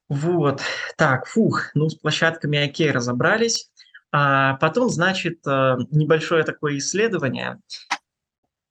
[0.07, 0.61] Вот,
[0.95, 3.69] так, фух, ну с площадками окей, разобрались.
[4.13, 7.59] А потом, значит, э, небольшое такое исследование.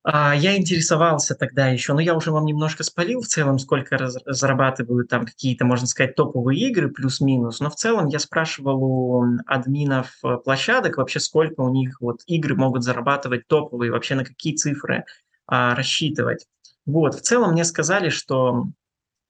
[0.04, 4.16] А, я интересовался тогда еще, но я уже вам немножко спалил в целом, сколько раз,
[4.26, 7.60] зарабатывают там какие-то, можно сказать, топовые игры, плюс-минус.
[7.60, 12.56] Но в целом я спрашивал у админов э, площадок вообще, сколько у них вот игры
[12.56, 15.04] могут зарабатывать топовые, вообще на какие цифры
[15.46, 16.46] а, рассчитывать.
[16.84, 18.64] Вот, в целом мне сказали, что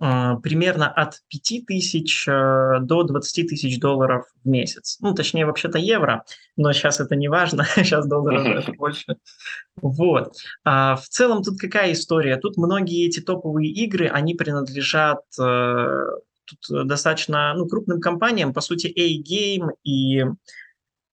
[0.02, 4.98] примерно от 5 тысяч э, до 20 тысяч долларов в месяц.
[5.00, 6.24] Ну, точнее, вообще-то евро,
[6.56, 9.16] но сейчас это не важно, сейчас долларов даже больше.
[9.80, 10.34] Вот.
[10.64, 12.36] А в целом тут какая история?
[12.36, 16.04] Тут многие эти топовые игры, они принадлежат э,
[16.46, 20.24] тут достаточно ну, крупным компаниям, по сути, A-Game и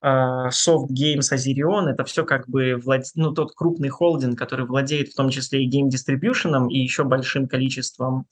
[0.04, 3.04] Soft Games Azerion, это все как бы влад...
[3.15, 7.47] ну, тот крупный холдинг, который владеет в том числе и Game Distribution, и еще большим
[7.47, 8.25] количеством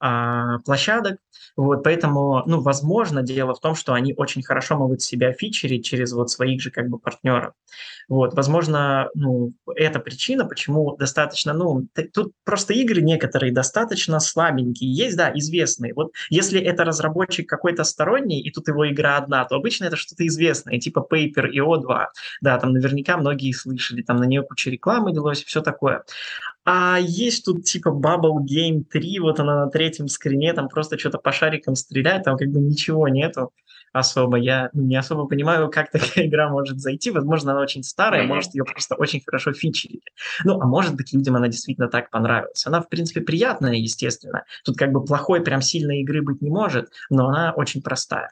[0.00, 1.18] а, площадок.
[1.56, 6.12] Вот, поэтому, ну, возможно, дело в том, что они очень хорошо могут себя фичерить через
[6.12, 7.52] вот своих же как бы партнеров.
[8.08, 14.92] Вот, возможно, ну, это причина, почему достаточно, ну, тут просто игры некоторые достаточно слабенькие.
[14.92, 15.92] Есть, да, известные.
[15.94, 20.26] Вот если это разработчик какой-то сторонний, и тут его игра одна, то обычно это что-то
[20.26, 22.06] известное, типа Paper и O2.
[22.40, 26.04] Да, там наверняка многие слышали, там на нее куча рекламы велось, все такое.
[26.72, 31.18] А есть тут типа Bubble Game 3, вот она на третьем скрине, там просто что-то
[31.18, 33.52] по шарикам стреляет, там как бы ничего нету
[33.92, 34.36] особо.
[34.36, 37.10] Я не особо понимаю, как такая игра может зайти.
[37.10, 40.02] Возможно, она очень старая, может, ее просто очень хорошо фичерили.
[40.44, 42.66] Ну, а может быть, людям она действительно так понравилась.
[42.66, 44.44] Она, в принципе, приятная, естественно.
[44.64, 48.30] Тут как бы плохой, прям сильной игры быть не может, но она очень простая.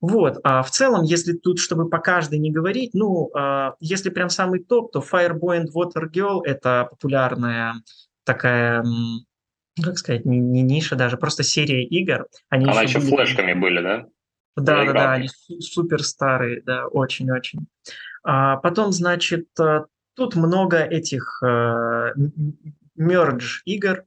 [0.00, 4.30] Вот, а в целом, если тут, чтобы по каждой не говорить, ну, а, если прям
[4.30, 7.74] самый топ, то Fireboy and Water Girl– это популярная
[8.24, 8.82] такая
[9.82, 12.26] как сказать, не, не ниша даже, просто серия игр.
[12.48, 13.24] Они Она еще, еще были...
[13.24, 14.06] флешками были, да?
[14.64, 17.66] Да, да, да, они супер старые, да, очень-очень.
[18.22, 22.12] А потом, значит, э, тут много этих э,
[22.96, 24.04] мердж игр,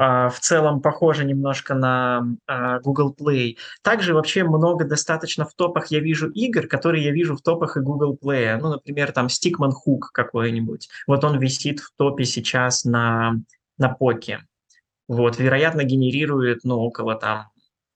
[0.00, 3.56] а, в целом похоже немножко на а, Google Play.
[3.82, 7.80] Также вообще много достаточно в топах я вижу игр, которые я вижу в топах и
[7.80, 8.58] Google Play.
[8.60, 10.88] Ну, например, там Stickman Hook какой-нибудь.
[11.08, 13.40] Вот он висит в топе сейчас на,
[13.76, 14.46] на поке.
[15.08, 17.48] Вот, вероятно, генерирует, ну, около там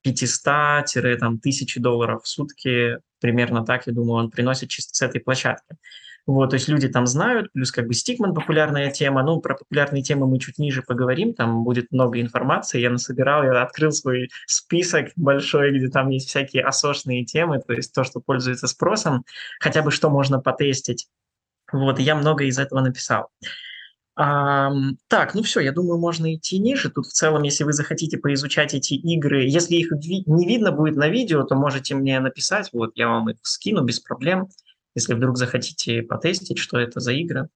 [0.05, 2.99] 500-1000 долларов в сутки.
[3.21, 5.77] Примерно так, я думаю, он приносит чисто с этой площадки.
[6.25, 9.25] Вот, то есть люди там знают, плюс как бы Стикман популярная тема.
[9.25, 12.81] Ну, про популярные темы мы чуть ниже поговорим, там будет много информации.
[12.81, 17.93] Я насобирал, я открыл свой список большой, где там есть всякие осошные темы, то есть
[17.93, 19.25] то, что пользуется спросом,
[19.59, 21.09] хотя бы что можно потестить.
[21.73, 23.29] Вот, и я много из этого написал.
[24.15, 24.71] А,
[25.09, 26.91] так, ну все, я думаю, можно идти ниже.
[26.91, 30.97] Тут в целом, если вы захотите поизучать эти игры, если их ви- не видно будет
[30.97, 34.49] на видео, то можете мне написать, вот я вам их скину без проблем
[34.95, 37.49] если вдруг захотите потестить, что это за игры.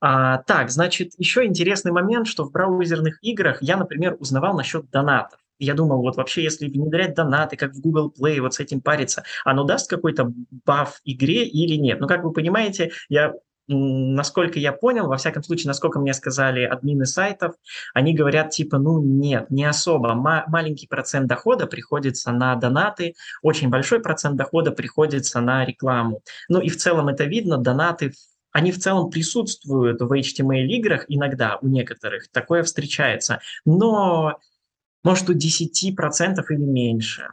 [0.00, 5.38] А, так, значит, еще интересный момент, что в браузерных играх я, например, узнавал насчет донатов.
[5.58, 9.22] Я думал, вот вообще, если внедрять донаты, как в Google Play, вот с этим париться,
[9.44, 10.32] оно даст какой-то
[10.66, 12.00] баф игре или нет?
[12.00, 13.32] Ну, как вы понимаете, я
[13.68, 17.54] насколько я понял, во всяком случае, насколько мне сказали админы сайтов,
[17.94, 20.14] они говорят типа, ну нет, не особо.
[20.14, 26.22] Ма- маленький процент дохода приходится на донаты, очень большой процент дохода приходится на рекламу.
[26.48, 28.12] Ну и в целом это видно, донаты
[28.52, 34.38] они в целом присутствуют в HTML-играх иногда, у некоторых, такое встречается, но
[35.02, 37.30] может у 10% или меньше.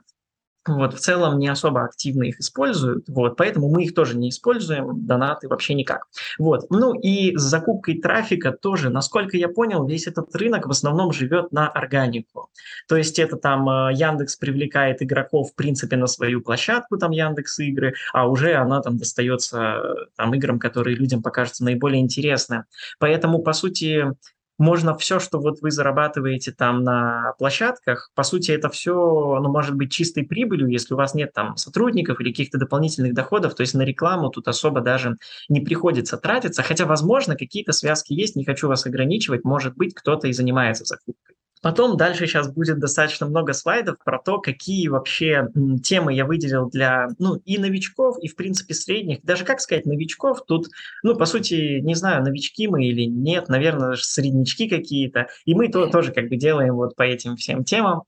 [0.68, 5.08] Вот, в целом не особо активно их используют, вот, поэтому мы их тоже не используем,
[5.08, 6.06] донаты вообще никак.
[6.38, 11.14] Вот, ну и с закупкой трафика тоже, насколько я понял, весь этот рынок в основном
[11.14, 12.50] живет на органику.
[12.88, 17.58] То есть это там э, Яндекс привлекает игроков, в принципе, на свою площадку, там Яндекс
[17.60, 22.66] игры, а уже она там достается э, там играм, которые людям покажутся наиболее интересны.
[23.00, 24.14] Поэтому, по сути,
[24.62, 29.76] можно все, что вот вы зарабатываете там на площадках, по сути, это все, ну, может
[29.76, 33.74] быть чистой прибылью, если у вас нет там сотрудников или каких-то дополнительных доходов, то есть
[33.74, 35.16] на рекламу тут особо даже
[35.50, 40.28] не приходится тратиться, хотя, возможно, какие-то связки есть, не хочу вас ограничивать, может быть, кто-то
[40.28, 41.41] и занимается закупкой.
[41.62, 45.48] Потом дальше сейчас будет достаточно много слайдов про то, какие вообще
[45.84, 49.22] темы я выделил для, ну, и новичков, и, в принципе, средних.
[49.24, 50.68] Даже, как сказать, новичков тут,
[51.04, 55.28] ну, по сути, не знаю, новички мы или нет, наверное, даже среднячки какие-то.
[55.46, 58.04] И мы то, тоже как бы делаем вот по этим всем темам.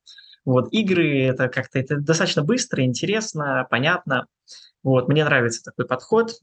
[0.46, 4.26] Вот, игры, это как-то, это достаточно быстро, интересно, понятно.
[4.82, 6.34] Вот, мне нравится такой подход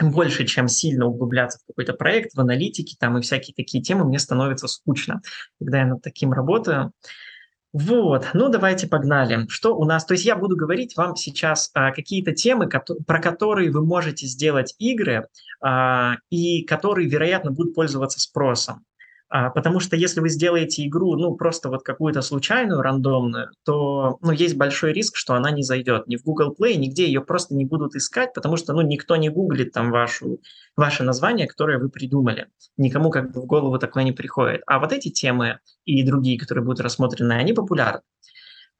[0.00, 4.18] больше, чем сильно углубляться в какой-то проект, в аналитике там и всякие такие темы, мне
[4.18, 5.20] становится скучно,
[5.58, 6.92] когда я над таким работаю.
[7.72, 9.46] Вот, ну давайте погнали.
[9.48, 10.06] Что у нас?
[10.06, 12.68] То есть я буду говорить вам сейчас а, какие-то темы,
[13.06, 15.28] про которые вы можете сделать игры
[15.60, 18.84] а, и которые, вероятно, будут пользоваться спросом.
[19.30, 24.32] А, потому что если вы сделаете игру, ну, просто вот какую-то случайную, рандомную, то, ну,
[24.32, 27.66] есть большой риск, что она не зайдет ни в Google Play, нигде ее просто не
[27.66, 30.40] будут искать, потому что, ну, никто не гуглит там вашу,
[30.76, 32.48] ваше название, которое вы придумали.
[32.78, 34.62] Никому как бы в голову такое не приходит.
[34.66, 38.00] А вот эти темы и другие, которые будут рассмотрены, они популярны.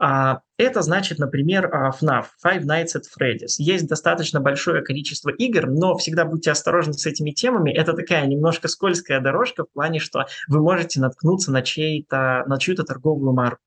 [0.01, 3.57] А, это значит, например, FNAF, Five Nights at Freddy's.
[3.59, 7.73] Есть достаточно большое количество игр, но всегда будьте осторожны с этими темами.
[7.73, 12.85] Это такая немножко скользкая дорожка в плане, что вы можете наткнуться на, чей-то, на чью-то
[12.85, 13.63] торговую марку.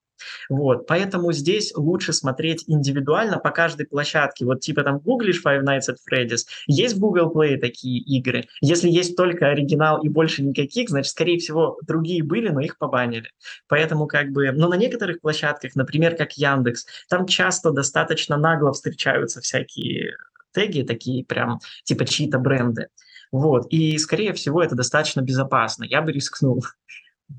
[0.49, 4.45] Вот, поэтому здесь лучше смотреть индивидуально по каждой площадке.
[4.45, 8.45] Вот типа там гуглишь Five Nights at Freddy's, есть в Google Play такие игры.
[8.61, 13.29] Если есть только оригинал и больше никаких, значит, скорее всего, другие были, но их побанили.
[13.67, 19.41] Поэтому как бы, но на некоторых площадках, например, как Яндекс, там часто достаточно нагло встречаются
[19.41, 20.15] всякие
[20.53, 22.87] теги, такие прям типа чьи-то бренды.
[23.31, 26.65] Вот, и скорее всего это достаточно безопасно, я бы рискнул.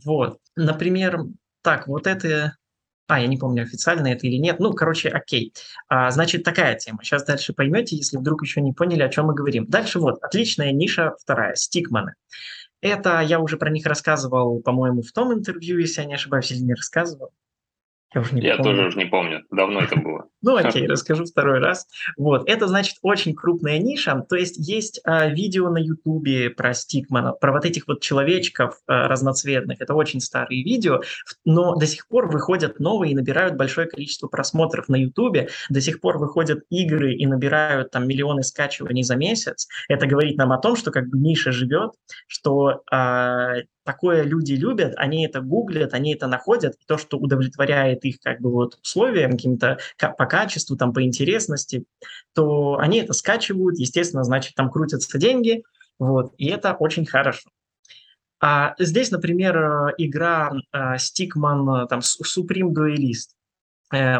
[0.04, 1.20] Вот, например,
[1.60, 2.56] так, вот это
[3.12, 4.58] а, я не помню, официально это или нет.
[4.58, 5.52] Ну, короче, окей.
[5.88, 7.00] А, значит, такая тема.
[7.02, 9.66] Сейчас дальше поймете, если вдруг еще не поняли, о чем мы говорим.
[9.66, 12.14] Дальше вот, отличная ниша вторая, стикманы.
[12.80, 16.60] Это я уже про них рассказывал, по-моему, в том интервью, если я не ошибаюсь, или
[16.60, 17.30] не рассказывал.
[18.14, 18.70] Я, уже не я помню.
[18.70, 20.28] тоже уже не помню, давно это было.
[20.42, 21.86] Ну окей, расскажу второй раз.
[22.16, 27.32] Вот, это значит очень крупная ниша, то есть есть а, видео на ютубе про стикмана,
[27.32, 31.00] про вот этих вот человечков а, разноцветных, это очень старые видео,
[31.44, 36.00] но до сих пор выходят новые и набирают большое количество просмотров на ютубе, до сих
[36.00, 39.68] пор выходят игры и набирают там миллионы скачиваний за месяц.
[39.88, 41.92] Это говорит нам о том, что как бы ниша живет,
[42.26, 48.04] что а, такое люди любят, они это гуглят, они это находят, и то, что удовлетворяет
[48.04, 51.84] их как бы вот условиям каким-то по качеству, там, по интересности,
[52.32, 55.62] то они это скачивают, естественно, значит, там крутятся деньги,
[55.98, 57.50] вот, и это очень хорошо.
[58.40, 63.36] А здесь, например, э, игра э, Stickman, там, Supreme Duelist.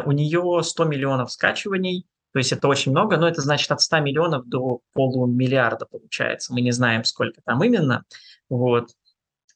[0.05, 4.01] У нее 100 миллионов скачиваний, то есть это очень много, но это значит от 100
[4.01, 6.53] миллионов до полумиллиарда получается.
[6.53, 8.03] Мы не знаем, сколько там именно.
[8.49, 8.89] Вот.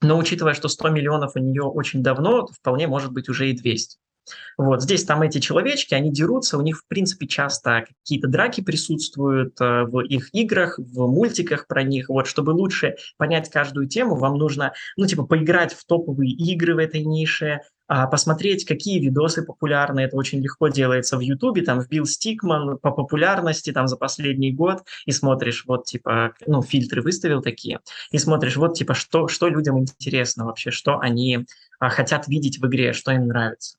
[0.01, 3.55] Но учитывая, что 100 миллионов у нее очень давно, то вполне может быть уже и
[3.55, 3.97] 200.
[4.57, 9.59] Вот здесь там эти человечки, они дерутся, у них, в принципе, часто какие-то драки присутствуют
[9.61, 12.09] э, в их играх, в мультиках про них.
[12.09, 16.79] Вот, чтобы лучше понять каждую тему, вам нужно, ну, типа, поиграть в топовые игры в
[16.79, 20.01] этой нише, а, посмотреть, какие видосы популярны.
[20.01, 21.61] Это очень легко делается в Ютубе.
[21.61, 27.01] Там вбил Стикман по популярности там за последний год и смотришь, вот типа, ну, фильтры
[27.01, 27.79] выставил такие,
[28.11, 31.45] и смотришь, вот типа, что, что людям интересно вообще, что они
[31.79, 33.77] а, хотят видеть в игре, что им нравится.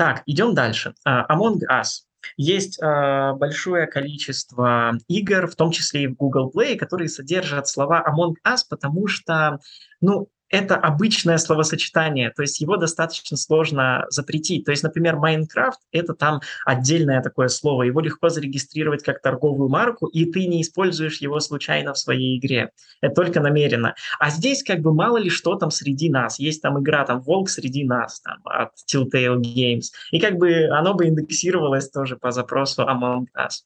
[0.00, 0.94] Так, идем дальше.
[1.06, 2.06] Uh, Among Us.
[2.38, 8.02] Есть э, большое количество игр, в том числе и в Google Play, которые содержат слова
[8.08, 9.58] Among Us, потому что,
[10.00, 14.64] ну, это обычное словосочетание, то есть его достаточно сложно запретить.
[14.64, 20.06] То есть, например, Майнкрафт– это там отдельное такое слово, его легко зарегистрировать как торговую марку,
[20.06, 22.70] и ты не используешь его случайно в своей игре.
[23.00, 23.94] Это только намеренно.
[24.18, 26.38] А здесь как бы мало ли что там среди нас.
[26.38, 29.86] Есть там игра, там «Волк среди нас» там, от Telltale Games.
[30.10, 33.62] И как бы оно бы индексировалось тоже по запросу Among Us.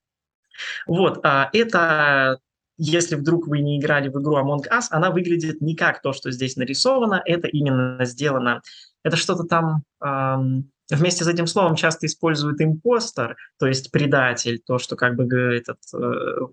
[0.87, 2.39] Вот, а это
[2.77, 6.31] если вдруг вы не играли в игру Among Us, она выглядит не как то, что
[6.31, 8.63] здесь нарисовано, это именно сделано,
[9.03, 14.79] это что-то там эм, вместе с этим словом часто используют импостер, то есть предатель, то,
[14.79, 15.99] что как бы этот э,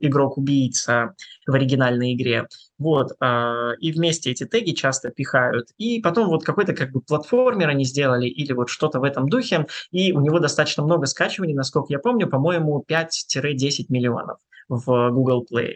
[0.01, 2.47] игрок-убийца в оригинальной игре.
[2.77, 5.69] Вот, э, и вместе эти теги часто пихают.
[5.77, 9.67] И потом вот какой-то как бы платформер они сделали или вот что-то в этом духе,
[9.91, 14.37] и у него достаточно много скачиваний, насколько я помню, по-моему, 5-10 миллионов
[14.69, 15.75] в Google Play.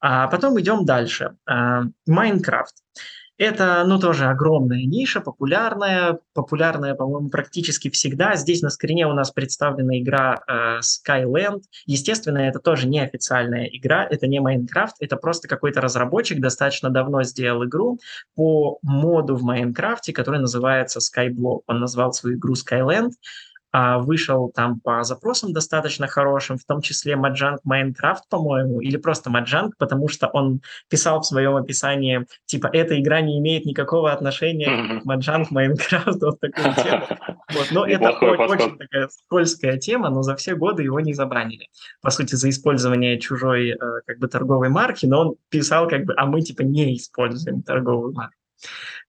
[0.00, 1.36] А потом идем дальше.
[1.46, 2.74] А, Майнкрафт.
[3.38, 8.34] Это, ну, тоже огромная ниша, популярная, популярная, по-моему, практически всегда.
[8.36, 11.60] Здесь на скрине у нас представлена игра э, Skyland.
[11.84, 17.24] Естественно, это тоже не официальная игра, это не Майнкрафт, это просто какой-то разработчик достаточно давно
[17.24, 17.98] сделал игру
[18.34, 21.60] по моду в Майнкрафте, который называется Skyblock.
[21.66, 23.10] Он назвал свою игру Skyland.
[23.72, 29.28] А, вышел там по запросам достаточно хорошим, в том числе Mojang Minecraft, по-моему, или просто
[29.28, 35.00] Mojang, потому что он писал в своем описании, типа, эта игра не имеет никакого отношения
[35.00, 37.06] к Mojang Minecraft, вот такую тему.
[37.52, 37.68] Вот.
[37.72, 41.68] Но это очень такая скользкая тема, но за все годы его не забанили.
[42.00, 43.76] По сути, за использование чужой э,
[44.06, 48.14] как бы торговой марки, но он писал как бы, а мы типа не используем торговую
[48.14, 48.34] марку.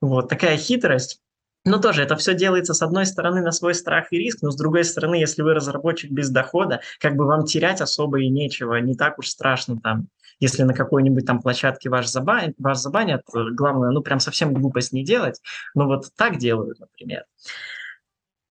[0.02, 1.22] Вот такая хитрость.
[1.68, 4.56] Ну, тоже это все делается, с одной стороны, на свой страх и риск, но с
[4.56, 8.96] другой стороны, если вы разработчик без дохода, как бы вам терять особо и нечего, не
[8.96, 10.08] так уж страшно там,
[10.40, 15.04] если на какой-нибудь там площадке ваш забанят, вас забанят, главное, ну, прям совсем глупость не
[15.04, 15.42] делать,
[15.76, 17.26] но вот так делают, например.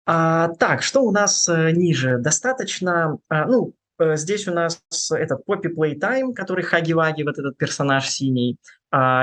[0.06, 2.16] А, так, что у нас э, ниже?
[2.18, 4.80] Достаточно, а, ну, э, здесь у нас
[5.12, 8.58] этот Poppy Playtime, который Хаги-Ваги, вот этот персонаж синий,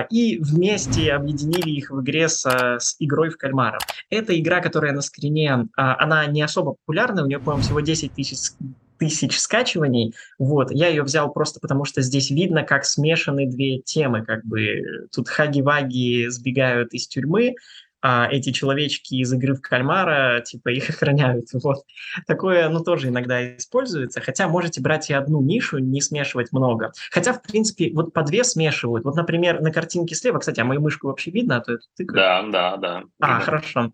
[0.10, 3.78] и вместе объединили их в игре с, с игрой в кальмара.
[4.10, 8.14] Эта игра, которая на скрине, а, она не особо популярна, у нее, по-моему, всего 10
[8.14, 8.52] тысяч
[8.98, 10.14] тысяч скачиваний.
[10.38, 15.08] Вот, я ее взял просто потому, что здесь видно, как смешаны две темы, как бы
[15.16, 17.56] тут хаги-ваги сбегают из тюрьмы,
[18.02, 21.48] а эти человечки из игры в кальмара, типа, их охраняют.
[21.62, 21.84] Вот.
[22.26, 24.22] Такое, ну, тоже иногда используется.
[24.22, 26.94] Хотя можете брать и одну нишу, не смешивать много.
[27.12, 29.04] Хотя, в принципе, вот по две смешивают.
[29.04, 31.58] Вот, например, на картинке слева, кстати, а мою мышку вообще видно?
[31.58, 32.06] А то это ты...
[32.06, 33.04] Да, да, да.
[33.20, 33.42] А, видно.
[33.42, 33.92] хорошо.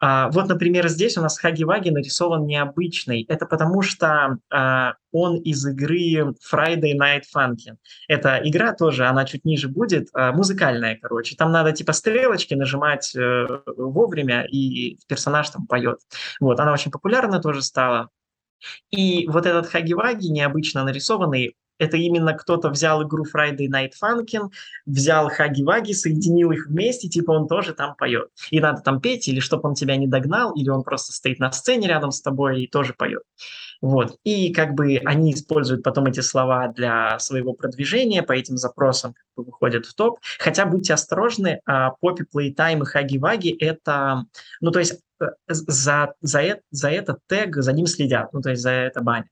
[0.00, 3.24] А, вот, например, здесь у нас Хаги-Ваги нарисован необычный.
[3.28, 7.76] Это потому что а, он из игры Friday Night Funkin'.
[8.08, 11.36] Это игра тоже, она чуть ниже будет, а, музыкальная, короче.
[11.36, 15.98] Там надо типа стрелочки нажимать а, вовремя, и персонаж там поет.
[16.40, 18.08] Вот, она очень популярна тоже стала.
[18.90, 24.50] И вот этот Хаги-Ваги необычно нарисованный, это именно кто-то взял игру Friday Night Funkin',
[24.86, 28.28] взял Хаги-Ваги, соединил их вместе, типа он тоже там поет.
[28.50, 31.52] И надо там петь, или чтобы он тебя не догнал, или он просто стоит на
[31.52, 33.22] сцене рядом с тобой и тоже поет.
[33.80, 34.16] Вот.
[34.24, 39.26] И как бы они используют потом эти слова для своего продвижения, по этим запросам как
[39.36, 40.18] бы выходят в топ.
[40.38, 44.24] Хотя будьте осторожны, Poppy Playtime и Хаги-Ваги– это,
[44.60, 48.62] ну то есть э, за, за, за этот тег, за ним следят, ну то есть
[48.62, 49.28] за это банят.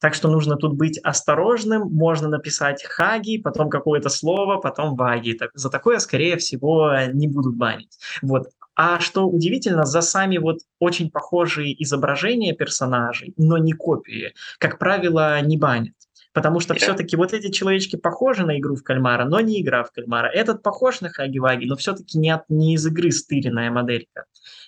[0.00, 1.82] Так что нужно тут быть осторожным.
[1.90, 5.38] Можно написать хаги, потом какое-то слово, потом ваги.
[5.54, 7.98] За такое, скорее всего, не будут банить.
[8.22, 8.48] Вот.
[8.74, 15.38] А что удивительно, за сами вот очень похожие изображения персонажей, но не копии, как правило,
[15.42, 15.94] не банят.
[16.32, 16.78] Потому что yeah.
[16.78, 20.28] все-таки вот эти человечки похожи на игру в кальмара, но не игра в кальмара.
[20.28, 24.24] Этот похож на Хаги-Ваги, но все-таки не, от, не из игры стыренная моделька.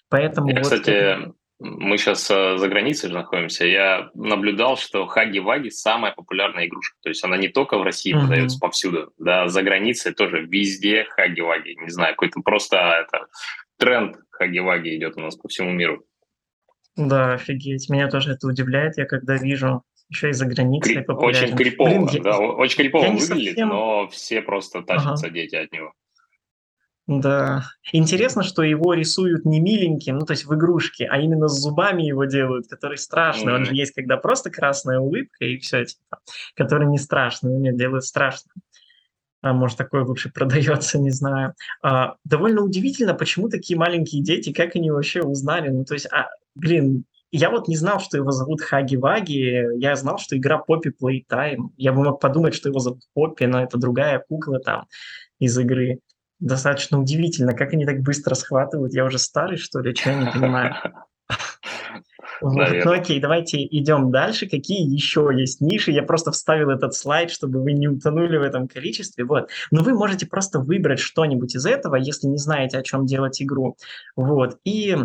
[0.09, 5.71] Поэтому Я, вот кстати, мы сейчас э, за границей же находимся, я наблюдал, что Хаги-Ваги
[5.71, 6.97] самая популярная игрушка.
[7.03, 8.21] То есть она не только в России mm-hmm.
[8.21, 11.77] продается повсюду, да, за границей тоже везде Хаги-Ваги.
[11.83, 13.27] Не знаю, какой-то просто это
[13.79, 16.05] тренд Хаги-Ваги идет у нас по всему миру.
[16.97, 17.89] Да, офигеть.
[17.89, 18.99] Меня тоже это удивляет.
[18.99, 21.55] Я когда вижу еще и за границей популярен.
[21.55, 23.69] Очень крипово, Блин, да, очень крипово выглядит, совсем...
[23.69, 25.35] но все просто тащатся ага.
[25.35, 25.95] дети от него.
[27.21, 27.65] Да.
[27.93, 32.03] Интересно, что его рисуют не миленьким, ну, то есть в игрушке, а именно с зубами
[32.03, 33.53] его делают, который страшный.
[33.53, 33.57] Mm-hmm.
[33.57, 36.19] Он же есть, когда просто красная улыбка и все, типа,
[36.55, 38.53] который не страшный, но нет, делают страшно.
[39.43, 41.55] А может, такой лучше продается, не знаю.
[41.83, 45.69] А, довольно удивительно, почему такие маленькие дети, как они вообще узнали?
[45.69, 50.19] Ну, то есть, а, блин, я вот не знал, что его зовут Хаги-Ваги, я знал,
[50.19, 51.71] что игра Поппи Playtime.
[51.77, 54.87] Я бы мог подумать, что его зовут Поппи, но это другая кукла там
[55.39, 55.99] из игры
[56.43, 58.93] достаточно удивительно, как они так быстро схватывают.
[58.93, 60.74] Я уже старый, что ли, что я не понимаю.
[62.40, 64.49] Вот, ну окей, давайте идем дальше.
[64.49, 65.93] Какие еще есть ниши?
[65.93, 69.24] Я просто вставил этот слайд, чтобы вы не утонули в этом количестве.
[69.24, 69.49] Вот.
[69.70, 73.76] Но вы можете просто выбрать что-нибудь из этого, если не знаете, о чем делать игру.
[74.16, 74.59] Вот.
[74.64, 74.97] И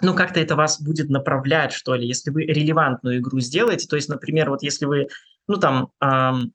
[0.00, 3.86] ну, как-то это вас будет направлять, что ли, если вы релевантную игру сделаете.
[3.86, 5.06] То есть, например, вот если вы,
[5.46, 6.52] ну, там, эм,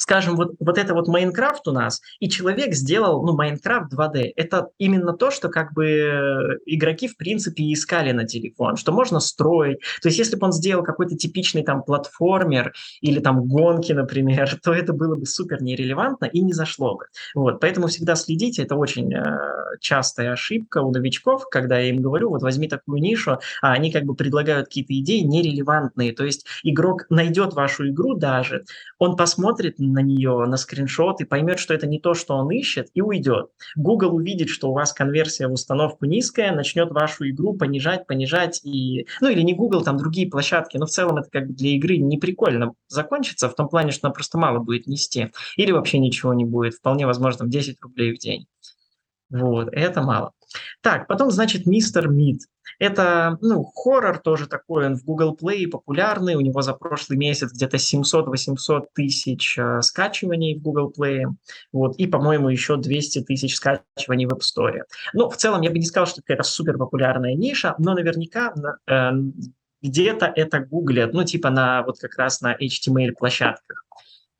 [0.00, 4.32] скажем, вот, вот это вот Майнкрафт у нас, и человек сделал, ну, Майнкрафт 2D.
[4.34, 9.80] Это именно то, что как бы игроки, в принципе, искали на телефон, что можно строить.
[10.00, 12.72] То есть если бы он сделал какой-то типичный там платформер
[13.02, 17.04] или там гонки, например, то это было бы супер нерелевантно и не зашло бы.
[17.34, 19.22] Вот, поэтому всегда следите, это очень э,
[19.80, 24.04] частая ошибка у новичков, когда я им говорю, вот возьми такую нишу, а они как
[24.04, 26.14] бы предлагают какие-то идеи нерелевантные.
[26.14, 28.64] То есть игрок найдет вашу игру даже,
[28.98, 32.88] он посмотрит на нее, на скриншот и поймет, что это не то, что он ищет,
[32.94, 33.50] и уйдет.
[33.76, 39.06] Google увидит, что у вас конверсия в установку низкая, начнет вашу игру понижать, понижать и...
[39.20, 41.98] Ну, или не Google, там другие площадки, но в целом это как бы для игры
[41.98, 45.32] не прикольно закончится, в том плане, что она просто мало будет нести.
[45.56, 46.74] Или вообще ничего не будет.
[46.74, 48.46] Вполне возможно, 10 рублей в день.
[49.30, 50.32] Вот, это мало.
[50.80, 52.42] Так, потом, значит, Мистер Мид.
[52.78, 57.52] Это, ну, хоррор тоже такой, он в Google Play популярный, у него за прошлый месяц
[57.52, 61.24] где-то 700-800 тысяч э, скачиваний в Google Play,
[61.72, 64.82] вот, и, по-моему, еще 200 тысяч скачиваний в App Store.
[65.12, 68.54] Ну, в целом, я бы не сказал, что это супер популярная ниша, но наверняка
[68.86, 69.10] э,
[69.82, 73.84] где-то это гуглят, ну, типа на вот как раз на HTML-площадках.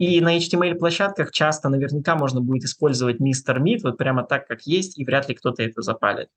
[0.01, 4.99] И на HTML-площадках часто наверняка можно будет использовать мистер Мид вот прямо так, как есть,
[4.99, 6.29] и вряд ли кто-то это запалит.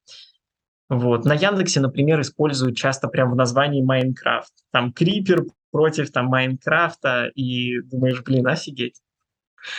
[0.89, 1.23] Вот.
[1.23, 4.51] На Яндексе, например, используют часто прям в названии Майнкрафт.
[4.71, 9.01] Там Крипер против там Майнкрафта, и думаешь, блин, офигеть.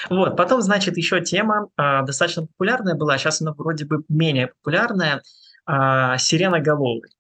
[0.09, 5.21] Вот, потом, значит, еще тема э, достаточно популярная была, сейчас она вроде бы менее популярная,
[5.69, 7.11] э, сиреноголовый.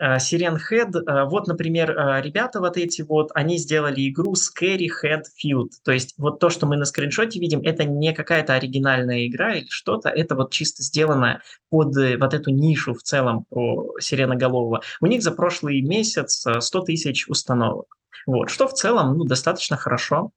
[0.00, 0.92] Siren э, Head.
[1.06, 5.70] Э, вот, например, э, ребята вот эти вот, они сделали игру Scary Head Field.
[5.84, 9.68] То есть вот то, что мы на скриншоте видим, это не какая-то оригинальная игра или
[9.68, 14.82] что-то, это вот чисто сделано под вот эту нишу в целом про сиреноголового.
[15.00, 17.96] У них за прошлый месяц 100 тысяч установок.
[18.26, 20.30] Вот, что в целом ну, достаточно хорошо.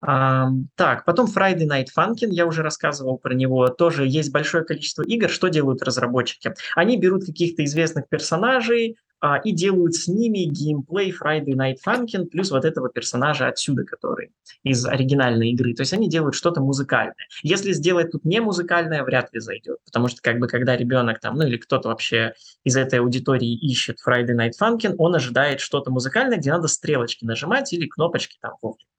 [0.00, 5.28] Так, потом Friday Night Funkin', я уже рассказывал про него, тоже есть большое количество игр.
[5.28, 6.54] Что делают разработчики?
[6.74, 12.50] Они берут каких-то известных персонажей а, и делают с ними геймплей Friday Night Funkin' плюс
[12.50, 14.32] вот этого персонажа отсюда, который
[14.62, 15.74] из оригинальной игры.
[15.74, 17.16] То есть они делают что-то музыкальное.
[17.42, 21.36] Если сделать тут не музыкальное, вряд ли зайдет, потому что как бы когда ребенок там,
[21.36, 26.36] ну или кто-то вообще из этой аудитории ищет Friday Night Funkin', он ожидает что-то музыкальное,
[26.36, 28.95] где надо стрелочки нажимать или кнопочки там вовремя.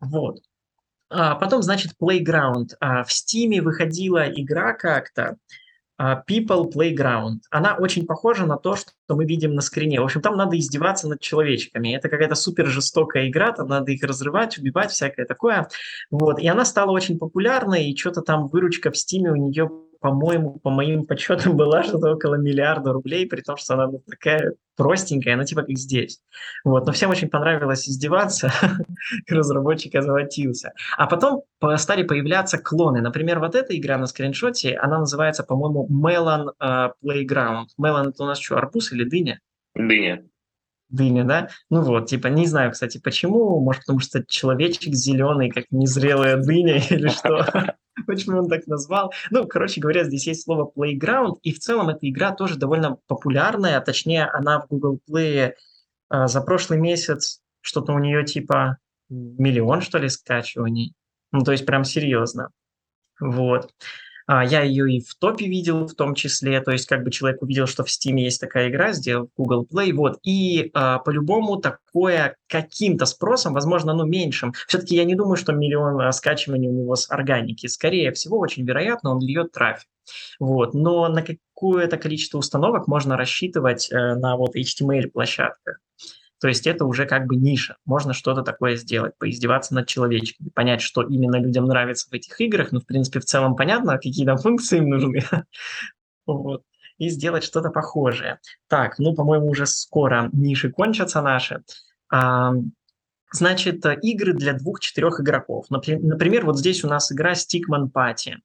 [0.00, 0.38] Вот.
[1.08, 2.70] А потом, значит, Playground.
[2.80, 5.36] А в Steam выходила игра как-то,
[5.98, 7.40] а, People Playground.
[7.50, 10.00] Она очень похожа на то, что мы видим на скрине.
[10.00, 11.94] В общем, там надо издеваться над человечками.
[11.96, 15.68] Это какая-то супер жестокая игра, там надо их разрывать, убивать, всякое такое.
[16.10, 16.38] Вот.
[16.38, 19.70] И она стала очень популярной, и что-то там выручка в Стиме у нее
[20.06, 24.54] по-моему, по моим подсчетам была что-то около миллиарда рублей, при том, что она вот такая
[24.76, 26.20] простенькая, она типа как здесь.
[26.62, 26.86] Вот.
[26.86, 28.52] Но всем очень понравилось издеваться,
[29.28, 30.72] разработчик озолотился.
[30.96, 31.42] А потом
[31.76, 33.00] стали появляться клоны.
[33.00, 37.66] Например, вот эта игра на скриншоте, она называется, по-моему, Melon uh, Playground.
[37.80, 39.40] Melon это у нас что, арбуз или дыня?
[39.74, 40.24] Дыня.
[40.88, 41.48] Дыня, да?
[41.68, 43.58] Ну вот, типа, не знаю, кстати, почему.
[43.58, 47.74] Может, потому что человечек зеленый, как незрелая дыня или что.
[48.06, 49.12] почему он так назвал.
[49.30, 53.78] Ну, короче говоря, здесь есть слово playground, и в целом эта игра тоже довольно популярная,
[53.78, 55.52] а точнее она в Google Play
[56.10, 58.78] э, за прошлый месяц что-то у нее типа
[59.08, 60.94] миллион, что ли, скачиваний.
[61.32, 62.50] Ну, то есть прям серьезно.
[63.20, 63.70] Вот.
[64.26, 67.42] А, я ее и в топе видел в том числе, то есть как бы человек
[67.42, 72.36] увидел, что в Steam есть такая игра, сделал Google Play, вот, и а, по-любому такое
[72.48, 74.52] каким-то спросом, возможно, ну, меньшим.
[74.66, 77.66] Все-таки я не думаю, что миллион а, скачиваний у него с органики.
[77.68, 79.88] Скорее всего, очень вероятно, он льет трафик.
[80.38, 80.74] Вот.
[80.74, 85.80] Но на какое-то количество установок можно рассчитывать э, на вот HTML-площадках.
[86.40, 87.76] То есть это уже как бы ниша.
[87.84, 92.72] Можно что-то такое сделать, поиздеваться над человечками, понять, что именно людям нравится в этих играх.
[92.72, 95.22] Ну, в принципе, в целом понятно, какие там функции им нужны.
[96.26, 96.62] вот.
[96.98, 98.38] И сделать что-то похожее.
[98.68, 101.62] Так, ну, по-моему, уже скоро ниши кончатся наши.
[102.10, 102.52] А,
[103.32, 105.66] значит, игры для двух-четырех игроков.
[105.70, 108.36] Например, вот здесь у нас игра Stickman Party.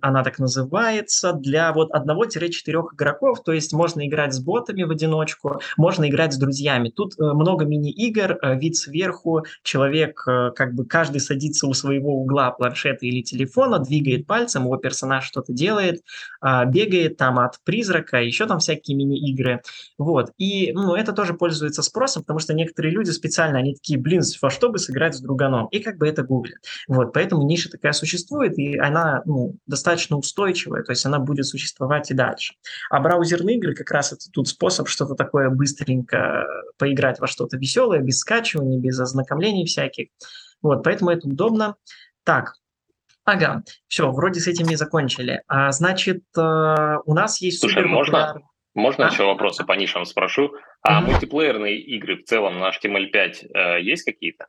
[0.00, 5.60] Она так называется, для вот 1-4 игроков, то есть можно играть с ботами в одиночку,
[5.76, 6.90] можно играть с друзьями.
[6.90, 12.20] Тут э, много мини-игр, э, вид сверху, человек, э, как бы каждый садится у своего
[12.20, 16.02] угла планшета или телефона, двигает пальцем, его персонаж что-то делает,
[16.40, 19.62] а, бегает там от призрака, еще там всякие мини-игры.
[19.98, 24.22] Вот, и ну, это тоже пользуется спросом, потому что некоторые люди специально, они такие, блин,
[24.42, 26.58] во что бы сыграть с друганом, и как бы это гуглят.
[26.88, 32.10] Вот, поэтому ниша такая существует, и она, ну, достаточно устойчивая, то есть она будет существовать
[32.10, 32.54] и дальше.
[32.90, 36.46] А браузерные игры как раз это тут способ что-то такое быстренько
[36.76, 40.08] поиграть во что-то веселое, без скачивания, без ознакомлений всяких.
[40.60, 41.76] Вот, поэтому это удобно.
[42.24, 42.54] Так,
[43.24, 45.42] ага, все, вроде с этим и закончили.
[45.48, 48.42] А, значит, э, у нас есть Слушай, можно,
[48.74, 49.10] можно а?
[49.10, 50.52] еще вопросы по нишам спрошу?
[50.82, 51.06] А mm-hmm.
[51.06, 54.46] мультиплеерные игры в целом на HTML5 э, есть какие-то?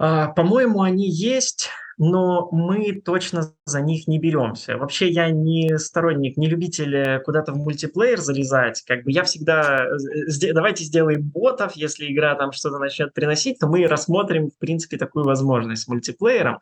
[0.00, 1.70] А, по-моему, они есть
[2.02, 4.78] но мы точно за них не беремся.
[4.78, 8.82] Вообще я не сторонник, не любитель э, куда-то в мультиплеер залезать.
[8.86, 13.66] Как бы я всегда э, давайте сделаем ботов, если игра там что-то начнет приносить, то
[13.66, 16.60] мы рассмотрим в принципе такую возможность с мультиплеером.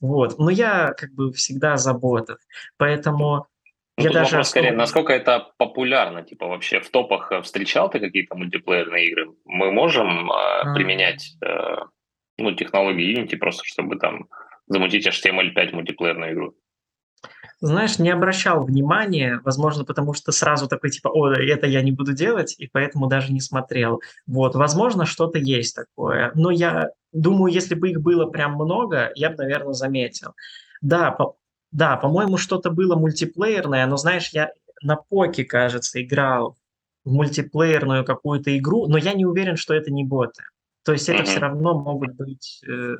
[0.00, 2.38] Вот, но я как бы всегда за ботов,
[2.76, 3.46] поэтому
[3.96, 8.00] ну, я даже вопрос скорее, насколько это популярно, типа вообще в топах э, встречал ты
[8.00, 9.30] какие-то мультиплеерные игры?
[9.44, 11.76] Мы можем э, применять э,
[12.40, 14.28] ну технологии Unity просто чтобы там
[14.66, 16.54] замутить HTML5 мультиплеерную игру?
[17.62, 22.14] Знаешь, не обращал внимания, возможно, потому что сразу такой типа, о, это я не буду
[22.14, 24.00] делать, и поэтому даже не смотрел.
[24.26, 26.32] Вот, возможно, что-то есть такое.
[26.34, 30.34] Но я думаю, если бы их было прям много, я бы, наверное, заметил.
[30.80, 31.36] Да, по,
[31.70, 36.56] да, по-моему, что-то было мультиплеерное, но, знаешь, я на поке, кажется, играл
[37.04, 40.44] в мультиплеерную какую-то игру, но я не уверен, что это не боты.
[40.84, 41.26] То есть это mm-hmm.
[41.26, 42.96] все равно могут быть э,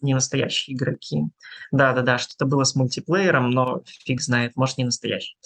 [0.00, 1.24] не настоящие игроки.
[1.72, 5.36] Да-да-да, что-то было с мультиплеером, но фиг знает, может, не настоящий.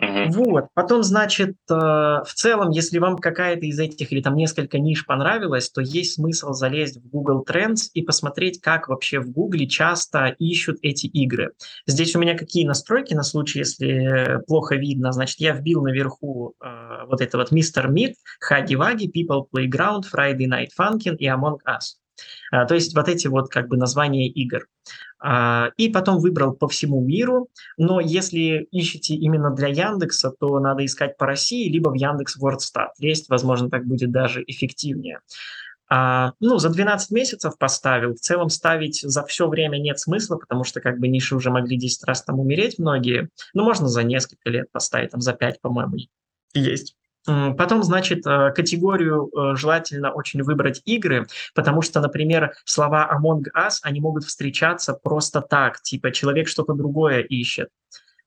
[0.00, 0.30] Uh-huh.
[0.30, 5.04] Вот, потом, значит, э, в целом, если вам какая-то из этих или там несколько ниш
[5.04, 10.34] понравилась, то есть смысл залезть в Google Trends и посмотреть, как вообще в Google часто
[10.38, 11.52] ищут эти игры.
[11.86, 17.04] Здесь у меня какие настройки на случай, если плохо видно, значит, я вбил наверху э,
[17.06, 17.88] вот это вот Mr.
[17.88, 18.14] Meat,
[18.50, 22.01] Huggy Wuggy, People Playground, Friday Night Funkin' и Among Us.
[22.50, 24.66] А, то есть вот эти вот как бы названия игр.
[25.18, 30.84] А, и потом выбрал по всему миру, но если ищете именно для Яндекса, то надо
[30.84, 32.90] искать по России, либо в Яндекс WordStat.
[32.98, 35.20] Есть, возможно, так будет даже эффективнее.
[35.94, 38.14] А, ну, за 12 месяцев поставил.
[38.14, 41.76] В целом ставить за все время нет смысла, потому что как бы ниши уже могли
[41.76, 43.28] 10 раз там умереть многие.
[43.52, 45.96] Ну, можно за несколько лет поставить, там за 5, по-моему,
[46.54, 46.96] есть.
[47.24, 53.78] Потом, значит, э, категорию э, желательно очень выбрать игры, потому что, например, слова Among Us,
[53.82, 57.68] они могут встречаться просто так, типа человек что-то другое ищет.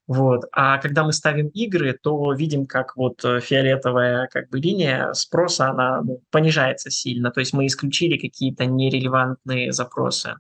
[0.08, 0.46] Вот.
[0.52, 5.70] А когда мы ставим игры, то видим, как вот э, фиолетовая как бы линия спроса,
[5.70, 7.32] она ну, понижается сильно.
[7.32, 10.36] То есть мы исключили какие-то нерелевантные запросы.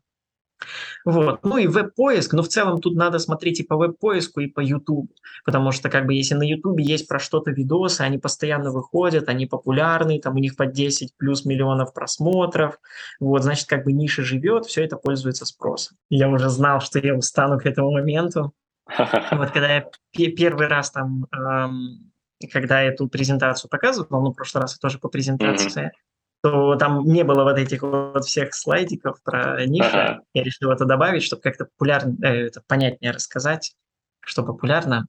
[1.03, 1.43] Вот.
[1.43, 5.11] Ну и веб-поиск, но в целом тут надо смотреть и по веб-поиску, и по YouTube,
[5.43, 9.45] потому что как бы если на YouTube есть про что-то видосы, они постоянно выходят, они
[9.45, 12.79] популярны, там у них по 10 плюс миллионов просмотров,
[13.19, 15.97] вот, значит, как бы ниша живет, все это пользуется спросом.
[16.09, 18.53] Я уже знал, что я устану к этому моменту.
[19.31, 22.11] Вот когда я первый раз там, эм,
[22.51, 26.14] когда эту презентацию показывал, ну, в прошлый раз я тоже по презентации, mm-hmm
[26.45, 29.89] то там не было вот этих вот всех слайдиков про ниши.
[29.89, 30.21] Ага.
[30.35, 33.73] Я решил это добавить, чтобы как-то популярно, э, это понятнее рассказать,
[34.19, 35.07] что популярно.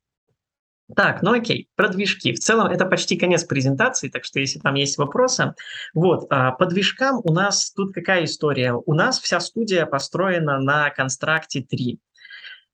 [0.95, 2.33] Так, ну окей, про движки.
[2.33, 5.53] В целом это почти конец презентации, так что если там есть вопросы.
[5.93, 8.73] Вот, а, по движкам у нас тут какая история?
[8.73, 11.99] У нас вся студия построена на констракте 3.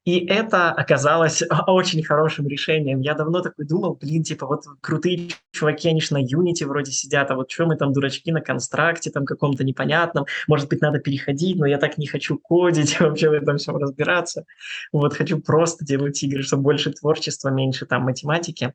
[0.05, 3.01] И это оказалось очень хорошим решением.
[3.01, 7.31] Я давно такой думал, блин, типа вот крутые чуваки, они же на Unity вроде сидят,
[7.31, 11.57] а вот что мы там дурачки на констракте там каком-то непонятном, может быть, надо переходить,
[11.57, 14.45] но я так не хочу кодить, вообще в этом всем разбираться.
[14.93, 18.75] Вот, хочу просто делать игры, чтобы больше творчества, меньше там математики.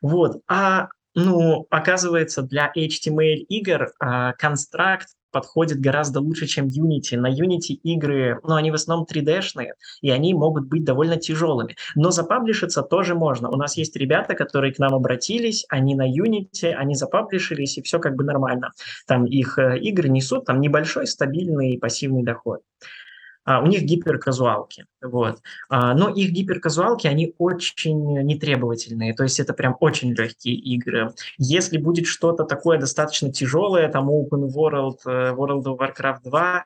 [0.00, 5.08] Вот, а ну, оказывается, для HTML игр э, констракт
[5.38, 7.16] подходит гораздо лучше, чем Unity.
[7.16, 11.76] На Unity игры, ну, они в основном 3D-шные, и они могут быть довольно тяжелыми.
[11.94, 13.48] Но запаблишиться тоже можно.
[13.48, 18.00] У нас есть ребята, которые к нам обратились, они на Unity, они запаблишились, и все
[18.00, 18.72] как бы нормально.
[19.06, 22.60] Там их э, игры несут там небольшой стабильный пассивный доход
[23.62, 25.40] у них гиперказуалки, вот.
[25.68, 31.12] А, но их гиперказуалки, они очень нетребовательные, то есть это прям очень легкие игры.
[31.38, 36.64] Если будет что-то такое достаточно тяжелое, там Open World, э, World of Warcraft 2,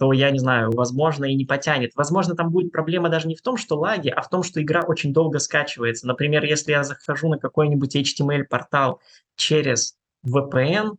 [0.00, 1.92] то, я не знаю, возможно, и не потянет.
[1.94, 4.80] Возможно, там будет проблема даже не в том, что лаги, а в том, что игра
[4.80, 6.06] очень долго скачивается.
[6.06, 9.02] Например, если я захожу на какой-нибудь HTML-портал
[9.36, 9.96] через
[10.26, 10.96] VPN,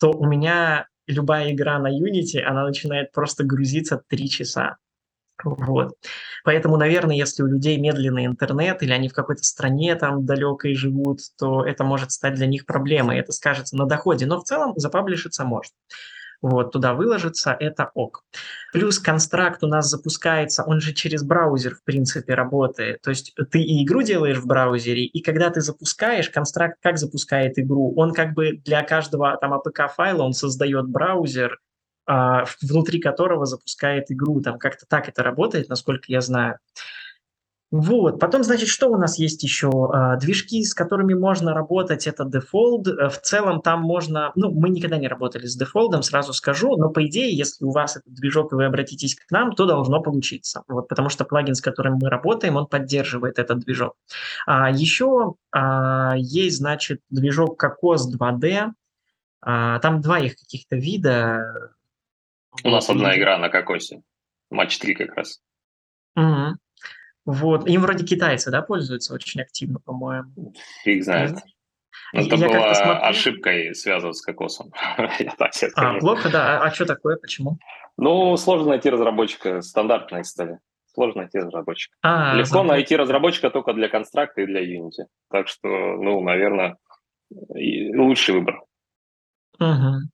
[0.00, 4.76] то у меня любая игра на Unity, она начинает просто грузиться 3 часа.
[5.44, 5.94] Вот.
[6.44, 11.20] Поэтому, наверное, если у людей медленный интернет или они в какой-то стране там далекой живут,
[11.38, 13.18] то это может стать для них проблемой.
[13.18, 14.26] Это скажется на доходе.
[14.26, 15.72] Но в целом запаблишиться можно
[16.40, 18.24] вот, туда выложится, это ок.
[18.72, 23.00] Плюс констракт у нас запускается, он же через браузер, в принципе, работает.
[23.02, 27.58] То есть ты и игру делаешь в браузере, и когда ты запускаешь, констракт как запускает
[27.58, 27.92] игру?
[27.96, 31.58] Он как бы для каждого там APK-файла он создает браузер,
[32.06, 34.40] а, внутри которого запускает игру.
[34.40, 36.58] Там как-то так это работает, насколько я знаю.
[37.70, 38.18] Вот.
[38.18, 39.70] Потом, значит, что у нас есть еще?
[39.92, 42.88] А, движки, с которыми можно работать, это Default.
[42.88, 44.32] Э, в целом там можно...
[44.36, 47.98] Ну, мы никогда не работали с Default, сразу скажу, но по идее, если у вас
[47.98, 50.62] этот движок, и вы обратитесь к нам, то должно получиться.
[50.66, 53.96] Вот, потому что плагин, с которым мы работаем, он поддерживает этот движок.
[54.46, 58.72] А, еще а, есть, значит, движок Cocos 2D.
[59.42, 61.74] А, там два их каких-то вида.
[62.64, 64.00] У нас одна игра на Кокосе.
[64.50, 65.42] Матч 3 как раз.
[66.16, 66.56] Угу.
[67.28, 67.68] Вот.
[67.68, 70.54] Им вроде китайцы, да, пользуются очень активно, по-моему.
[70.82, 71.36] Фиг знает.
[72.14, 73.04] Это я была смотрел...
[73.04, 74.72] ошибкой связана с кокосом.
[75.18, 76.62] я так себе а, плохо, да.
[76.62, 77.16] А, а что такое?
[77.16, 77.58] Почему?
[77.98, 79.60] Ну, сложно найти разработчика.
[79.60, 80.60] Стандартная история.
[80.94, 81.94] Сложно найти разработчика.
[82.00, 82.70] А, Легко забыл.
[82.70, 85.04] найти разработчика только для констракта и для Unity.
[85.30, 86.78] Так что, ну, наверное,
[87.28, 88.62] лучший выбор.
[89.60, 90.08] Угу.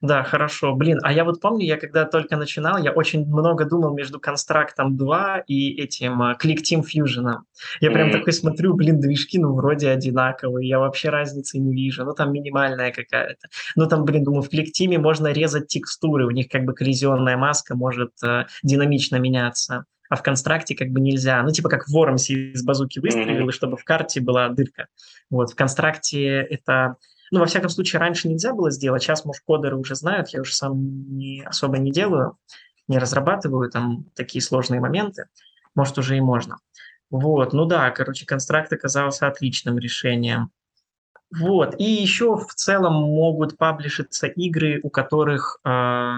[0.00, 0.74] Да, хорошо.
[0.74, 4.96] Блин, а я вот помню, я когда только начинал, я очень много думал между Констрактом
[4.96, 7.38] 2 и этим uh, Click Team Fusion.
[7.80, 8.12] Я прям mm-hmm.
[8.12, 12.92] такой смотрю, блин, движки, ну, вроде одинаковые, я вообще разницы не вижу, ну, там минимальная
[12.92, 13.48] какая-то.
[13.76, 17.36] Ну, там, блин, думаю, в Click Team можно резать текстуры, у них как бы коллизионная
[17.36, 21.42] маска может uh, динамично меняться а в констракте как бы нельзя.
[21.42, 23.52] Ну, типа как в Вормсе из базуки выстрелил, mm-hmm.
[23.52, 24.86] чтобы в карте была дырка.
[25.28, 26.96] Вот, в констракте это
[27.30, 30.54] ну, во всяком случае, раньше нельзя было сделать, сейчас, может, кодеры уже знают, я уже
[30.54, 32.38] сам не, особо не делаю,
[32.88, 35.26] не разрабатываю там такие сложные моменты,
[35.74, 36.58] может, уже и можно.
[37.10, 40.50] Вот, ну да, короче, констракт оказался отличным решением.
[41.30, 46.16] Вот, и еще в целом могут паблишиться игры, у которых, э,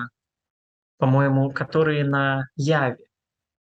[0.99, 3.10] по-моему, которые на Яве.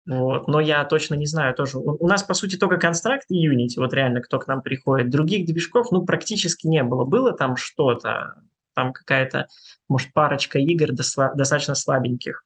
[0.09, 0.47] Вот.
[0.47, 1.77] Но я точно не знаю тоже.
[1.77, 5.11] У, нас, по сути, только констракт и Unity, вот реально, кто к нам приходит.
[5.11, 7.05] Других движков, ну, практически не было.
[7.05, 8.41] Было там что-то,
[8.73, 9.47] там какая-то,
[9.87, 12.43] может, парочка игр достаточно слабеньких.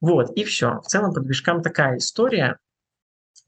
[0.00, 0.80] Вот, и все.
[0.82, 2.58] В целом по движкам такая история.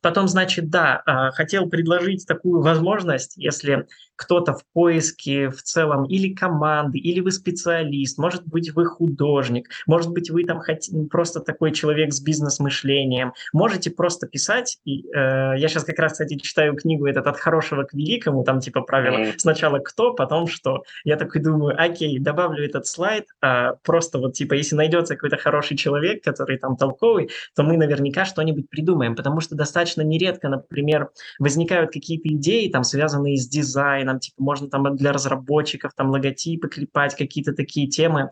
[0.07, 6.35] Потом, значит, да, а, хотел предложить такую возможность, если кто-то в поиске в целом или
[6.35, 11.73] команды, или вы специалист, может быть, вы художник, может быть, вы там хотите, просто такой
[11.73, 14.79] человек с бизнес-мышлением, можете просто писать.
[14.85, 18.61] И, э, я сейчас как раз, кстати, читаю книгу этот «От хорошего к великому», там
[18.61, 19.35] типа правило mm-hmm.
[19.39, 20.83] сначала кто, потом что.
[21.05, 25.77] Я такой думаю, окей, добавлю этот слайд, а просто вот типа если найдется какой-то хороший
[25.77, 31.93] человек, который там толковый, то мы наверняка что-нибудь придумаем, потому что достаточно нередко, например, возникают
[31.93, 37.53] какие-то идеи, там, связанные с дизайном, типа можно там для разработчиков там логотипы клепать, какие-то
[37.53, 38.31] такие темы.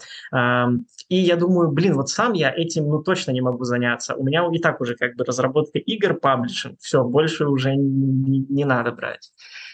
[1.09, 4.15] И я думаю, блин, вот сам я этим ну точно не могу заняться.
[4.15, 8.65] У меня и так уже как бы разработка игр, паблишинг, все, больше уже не, не
[8.65, 9.31] надо брать.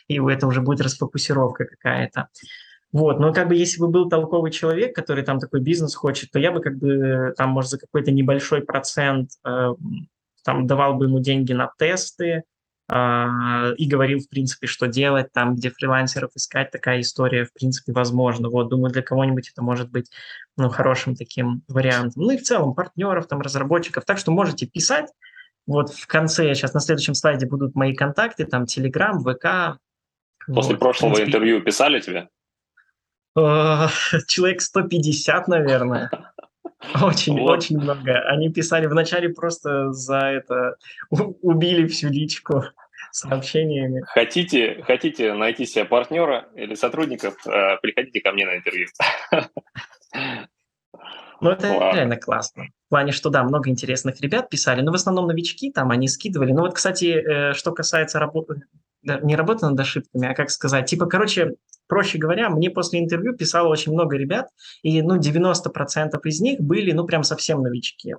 [0.09, 2.29] И это уже будет расфокусировка какая-то.
[2.93, 6.41] Вот, но как бы если бы был толковый человек, который там такой бизнес хочет, то
[6.41, 9.75] я бы как бы там, может, за какой-то небольшой процент э,
[10.45, 12.45] там давал бы ему деньги на тесты,
[12.93, 17.93] а, и говорил, в принципе, что делать там, где фрилансеров искать, такая история, в принципе,
[17.93, 18.49] возможна.
[18.49, 20.11] Вот, думаю, для кого-нибудь это может быть,
[20.57, 22.25] ну, хорошим таким вариантом.
[22.25, 24.05] Ну и в целом партнеров, там, разработчиков.
[24.05, 25.09] Так что можете писать.
[25.69, 29.79] Вот в конце, сейчас на следующем слайде будут мои контакты, там, Telegram, ВК.
[30.49, 32.29] После вот, прошлого принципе, интервью писали тебе?
[33.39, 33.87] Э,
[34.27, 36.11] человек 150, наверное.
[37.03, 37.59] Очень, вот.
[37.59, 38.21] очень много.
[38.29, 40.77] Они писали вначале просто за это
[41.11, 42.65] убили всю личку
[43.13, 44.03] сообщениями.
[44.09, 48.89] Хотите, хотите найти себе партнера или сотрудников, э, приходите ко мне на интервью.
[51.41, 51.97] Ну, это Ладно.
[51.97, 52.65] реально классно.
[52.87, 56.53] В плане, что да, много интересных ребят писали, но в основном новички там, они скидывали.
[56.53, 58.63] Ну вот, кстати, э, что касается работы,
[59.03, 61.55] не работы над ошибками, а как сказать, типа, короче,
[61.87, 64.49] проще говоря, мне после интервью писало очень много ребят,
[64.83, 68.15] и, ну, 90% из них были, ну, прям совсем новички.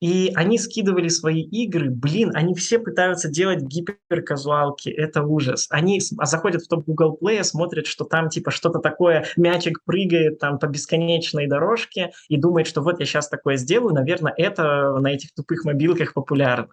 [0.00, 5.66] И они скидывали свои игры, блин, они все пытаются делать гиперказуалки, это ужас.
[5.70, 10.58] Они заходят в топ Google Play, смотрят, что там типа что-то такое, мячик прыгает там
[10.58, 15.34] по бесконечной дорожке и думает, что вот я сейчас такое сделаю, наверное, это на этих
[15.34, 16.68] тупых мобилках популярно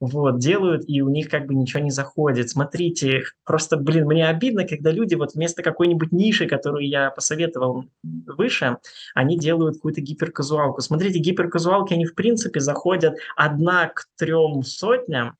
[0.00, 2.50] вот, делают, и у них как бы ничего не заходит.
[2.50, 8.78] Смотрите, просто, блин, мне обидно, когда люди вот вместо какой-нибудь ниши, которую я посоветовал выше,
[9.14, 10.80] они делают какую-то гиперказуалку.
[10.82, 15.36] Смотрите, гиперказуалки, они в принципе заходят одна к трем сотням,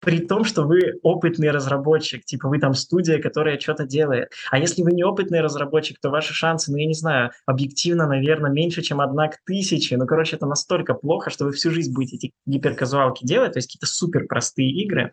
[0.00, 4.32] при том, что вы опытный разработчик, типа вы там студия, которая что-то делает.
[4.50, 8.50] А если вы не опытный разработчик, то ваши шансы, ну я не знаю, объективно, наверное,
[8.50, 9.96] меньше, чем одна к тысяче.
[9.96, 13.68] Ну, короче, это настолько плохо, что вы всю жизнь будете эти гиперказуалки делать, то есть
[13.68, 15.12] какие-то супер простые игры.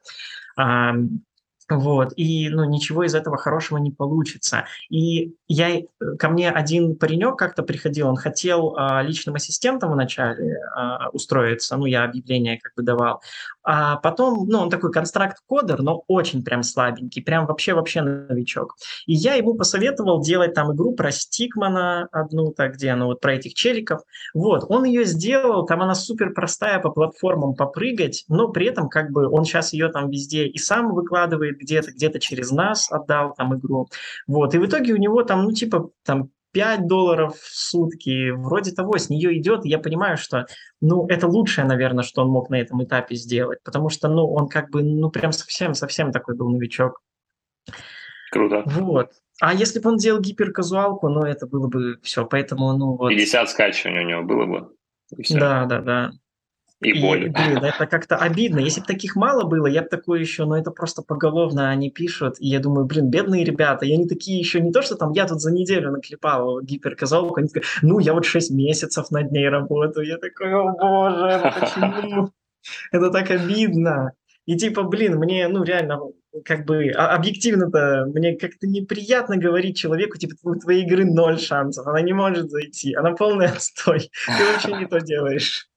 [1.69, 4.65] Вот, и ну, ничего из этого хорошего не получится.
[4.89, 5.85] И я, э,
[6.19, 11.85] ко мне один паренек как-то приходил, он хотел а, личным ассистентом вначале а, устроиться, ну,
[11.85, 13.21] я объявление как бы давал,
[13.69, 18.75] а потом, ну, он такой констракт-кодер, но очень прям слабенький, прям вообще-вообще новичок.
[19.07, 23.33] И я ему посоветовал делать там игру про Стикмана одну, так, где, ну, вот про
[23.33, 24.01] этих челиков.
[24.33, 29.11] Вот, он ее сделал, там она супер простая по платформам попрыгать, но при этом как
[29.11, 33.53] бы он сейчас ее там везде и сам выкладывает где-то, где-то через нас отдал там
[33.57, 33.89] игру.
[34.27, 38.71] Вот, и в итоге у него там, ну, типа, там 5 долларов в сутки, вроде
[38.71, 40.47] того, с нее идет, я понимаю, что,
[40.81, 44.47] ну, это лучшее, наверное, что он мог на этом этапе сделать, потому что, ну, он
[44.47, 47.01] как бы, ну, прям совсем-совсем такой был новичок.
[48.31, 48.63] Круто.
[48.65, 49.11] Вот.
[49.39, 53.09] А если бы он делал гиперказуалку, ну, это было бы все, поэтому, ну, вот...
[53.09, 54.71] 50 скачиваний у него было бы.
[55.29, 56.11] Да, да, да.
[56.81, 57.29] И, и боль.
[57.29, 58.59] Блин, это как-то обидно.
[58.59, 62.35] Если бы таких мало было, я бы такое еще, но это просто поголовно они пишут.
[62.39, 65.25] И я думаю, блин, бедные ребята, и они такие еще не то, что там я
[65.27, 70.05] тут за неделю наклепал гиперказалку, они такие, ну, я вот 6 месяцев над ней работаю.
[70.05, 72.31] Я такой, о боже, ну почему?
[72.91, 74.11] Это так обидно.
[74.45, 75.99] И типа, блин, мне, ну, реально,
[76.45, 81.87] как бы, а, объективно-то, мне как-то неприятно говорить человеку, типа, у твоей игры ноль шансов,
[81.87, 85.67] она не может зайти, она полный отстой, ты вообще не то делаешь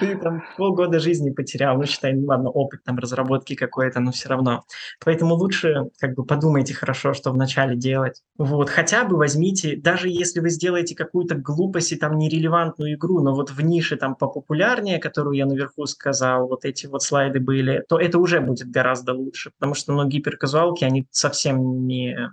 [0.00, 4.28] ты там полгода жизни потерял, ну, считай, ну, ладно, опыт там разработки какой-то, но все
[4.28, 4.64] равно.
[5.04, 8.22] Поэтому лучше как бы подумайте хорошо, что вначале делать.
[8.36, 13.34] Вот, хотя бы возьмите, даже если вы сделаете какую-то глупость и там нерелевантную игру, но
[13.34, 17.98] вот в нише там попопулярнее, которую я наверху сказал, вот эти вот слайды были, то
[17.98, 22.30] это уже будет гораздо лучше, потому что, ну, гиперказуалки, они совсем не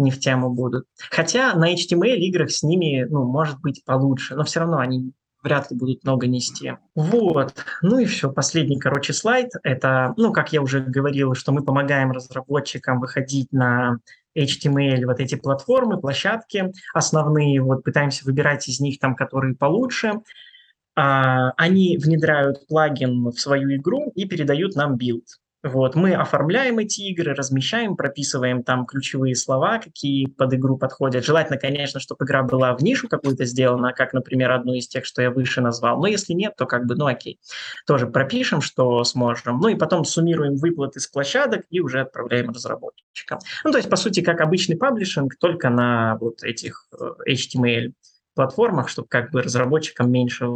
[0.00, 0.86] не в тему будут.
[1.10, 5.12] Хотя на HTML играх с ними, ну, может быть получше, но все равно они
[5.42, 6.74] вряд ли будут много нести.
[6.94, 7.54] Вот.
[7.82, 8.30] Ну и все.
[8.30, 9.50] Последний, короче, слайд.
[9.62, 13.98] Это, ну, как я уже говорил, что мы помогаем разработчикам выходить на
[14.36, 20.20] HTML, вот эти платформы, площадки основные, вот пытаемся выбирать из них там, которые получше.
[20.94, 25.24] А, они внедряют плагин в свою игру и передают нам билд.
[25.62, 31.22] Вот, мы оформляем эти игры, размещаем, прописываем там ключевые слова, какие под игру подходят.
[31.22, 35.20] Желательно, конечно, чтобы игра была в нишу какую-то сделана, как, например, одну из тех, что
[35.20, 36.00] я выше назвал.
[36.00, 37.38] Но если нет, то как бы, ну окей.
[37.86, 39.60] Тоже пропишем, что сможем.
[39.60, 43.40] Ну и потом суммируем выплаты с площадок и уже отправляем разработчикам.
[43.62, 47.92] Ну то есть, по сути, как обычный паблишинг, только на вот этих э, HTML
[48.34, 50.46] платформах, чтобы как бы разработчикам меньше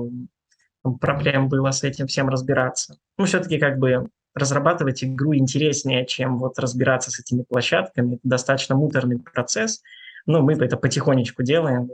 [0.92, 2.98] проблем было с этим всем разбираться.
[3.18, 8.14] Ну, все-таки как бы разрабатывать игру интереснее, чем вот разбираться с этими площадками.
[8.14, 9.82] Это достаточно муторный процесс.
[10.26, 11.90] Но мы это потихонечку делаем.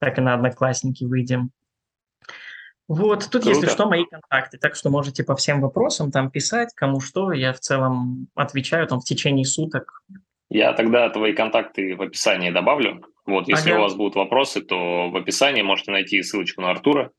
[0.00, 1.50] Так и на Одноклассники выйдем.
[2.88, 3.48] Вот, тут, Круто.
[3.50, 7.52] если что, мои контакты, так что можете по всем вопросам там писать, кому что, я
[7.52, 10.02] в целом отвечаю там в течение суток.
[10.48, 13.04] Я тогда твои контакты в описании добавлю.
[13.26, 13.80] Вот, если ага.
[13.80, 17.12] у вас будут вопросы, то в описании можете найти ссылочку на Артура.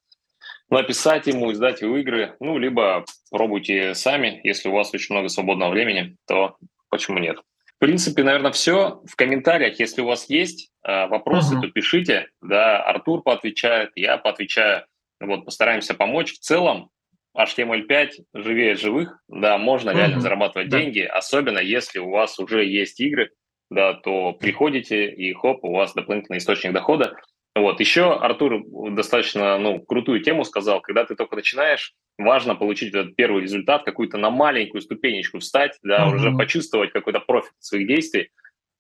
[0.70, 5.72] Написать ему, издать его игры, ну, либо пробуйте сами, если у вас очень много свободного
[5.72, 6.58] времени, то
[6.90, 7.38] почему нет?
[7.66, 9.02] В принципе, наверное, все.
[9.06, 11.62] В комментариях, если у вас есть э, вопросы, uh-huh.
[11.62, 12.28] то пишите.
[12.42, 14.86] Да, Артур поотвечает, я поотвечаю.
[15.22, 16.34] Вот, постараемся помочь.
[16.34, 16.90] В целом,
[17.38, 19.96] HTML5 живее живых, да, можно uh-huh.
[19.96, 20.78] реально зарабатывать да.
[20.78, 23.32] деньги, особенно если у вас уже есть игры,
[23.70, 27.16] да, то приходите и хоп, у вас дополнительный источник дохода.
[27.56, 27.80] Вот.
[27.80, 33.44] Еще Артур достаточно ну, крутую тему сказал, когда ты только начинаешь, важно получить этот первый
[33.44, 36.16] результат, какую-то на маленькую ступенечку встать, да, mm-hmm.
[36.16, 38.30] уже почувствовать какой-то профит своих действий.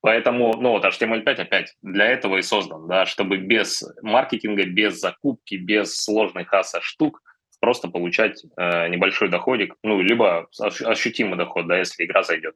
[0.01, 5.55] Поэтому, ну вот HTML5 опять для этого и создан, да, чтобы без маркетинга, без закупки,
[5.55, 7.21] без сложных аса штук
[7.59, 12.55] просто получать э, небольшой доходик, ну, либо ощутимый доход, да, если игра зайдет.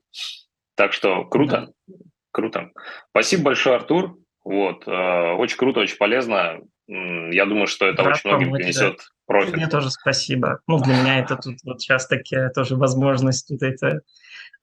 [0.76, 1.96] Так что круто, да.
[2.32, 2.72] круто.
[3.10, 4.18] Спасибо большое, Артур.
[4.44, 6.60] Вот, э, очень круто, очень полезно.
[6.88, 9.04] Я думаю, что это Рад очень многим принесет да.
[9.26, 9.56] профит.
[9.56, 10.60] Мне тоже спасибо.
[10.68, 13.48] Ну, для меня это тут вот сейчас такая тоже возможность.
[13.48, 14.02] Тут это,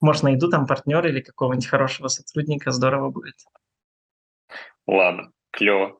[0.01, 3.37] может, найду там партнера или какого-нибудь хорошего сотрудника, здорово будет.
[4.87, 5.99] Ладно, клево.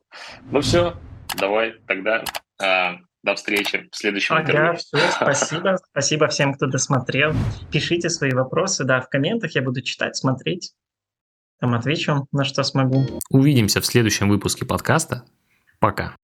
[0.51, 0.95] Ну все,
[1.37, 2.23] давай тогда
[2.61, 4.75] а, до встречи в следующем ага, интервью.
[4.75, 5.77] Все, спасибо.
[5.91, 7.33] Спасибо всем, кто досмотрел.
[7.71, 9.55] Пишите свои вопросы, да, в комментах.
[9.55, 10.73] Я буду читать, смотреть.
[11.61, 13.05] Там отвечу, на что смогу.
[13.29, 15.25] Увидимся в следующем выпуске подкаста.
[15.79, 16.15] Пока.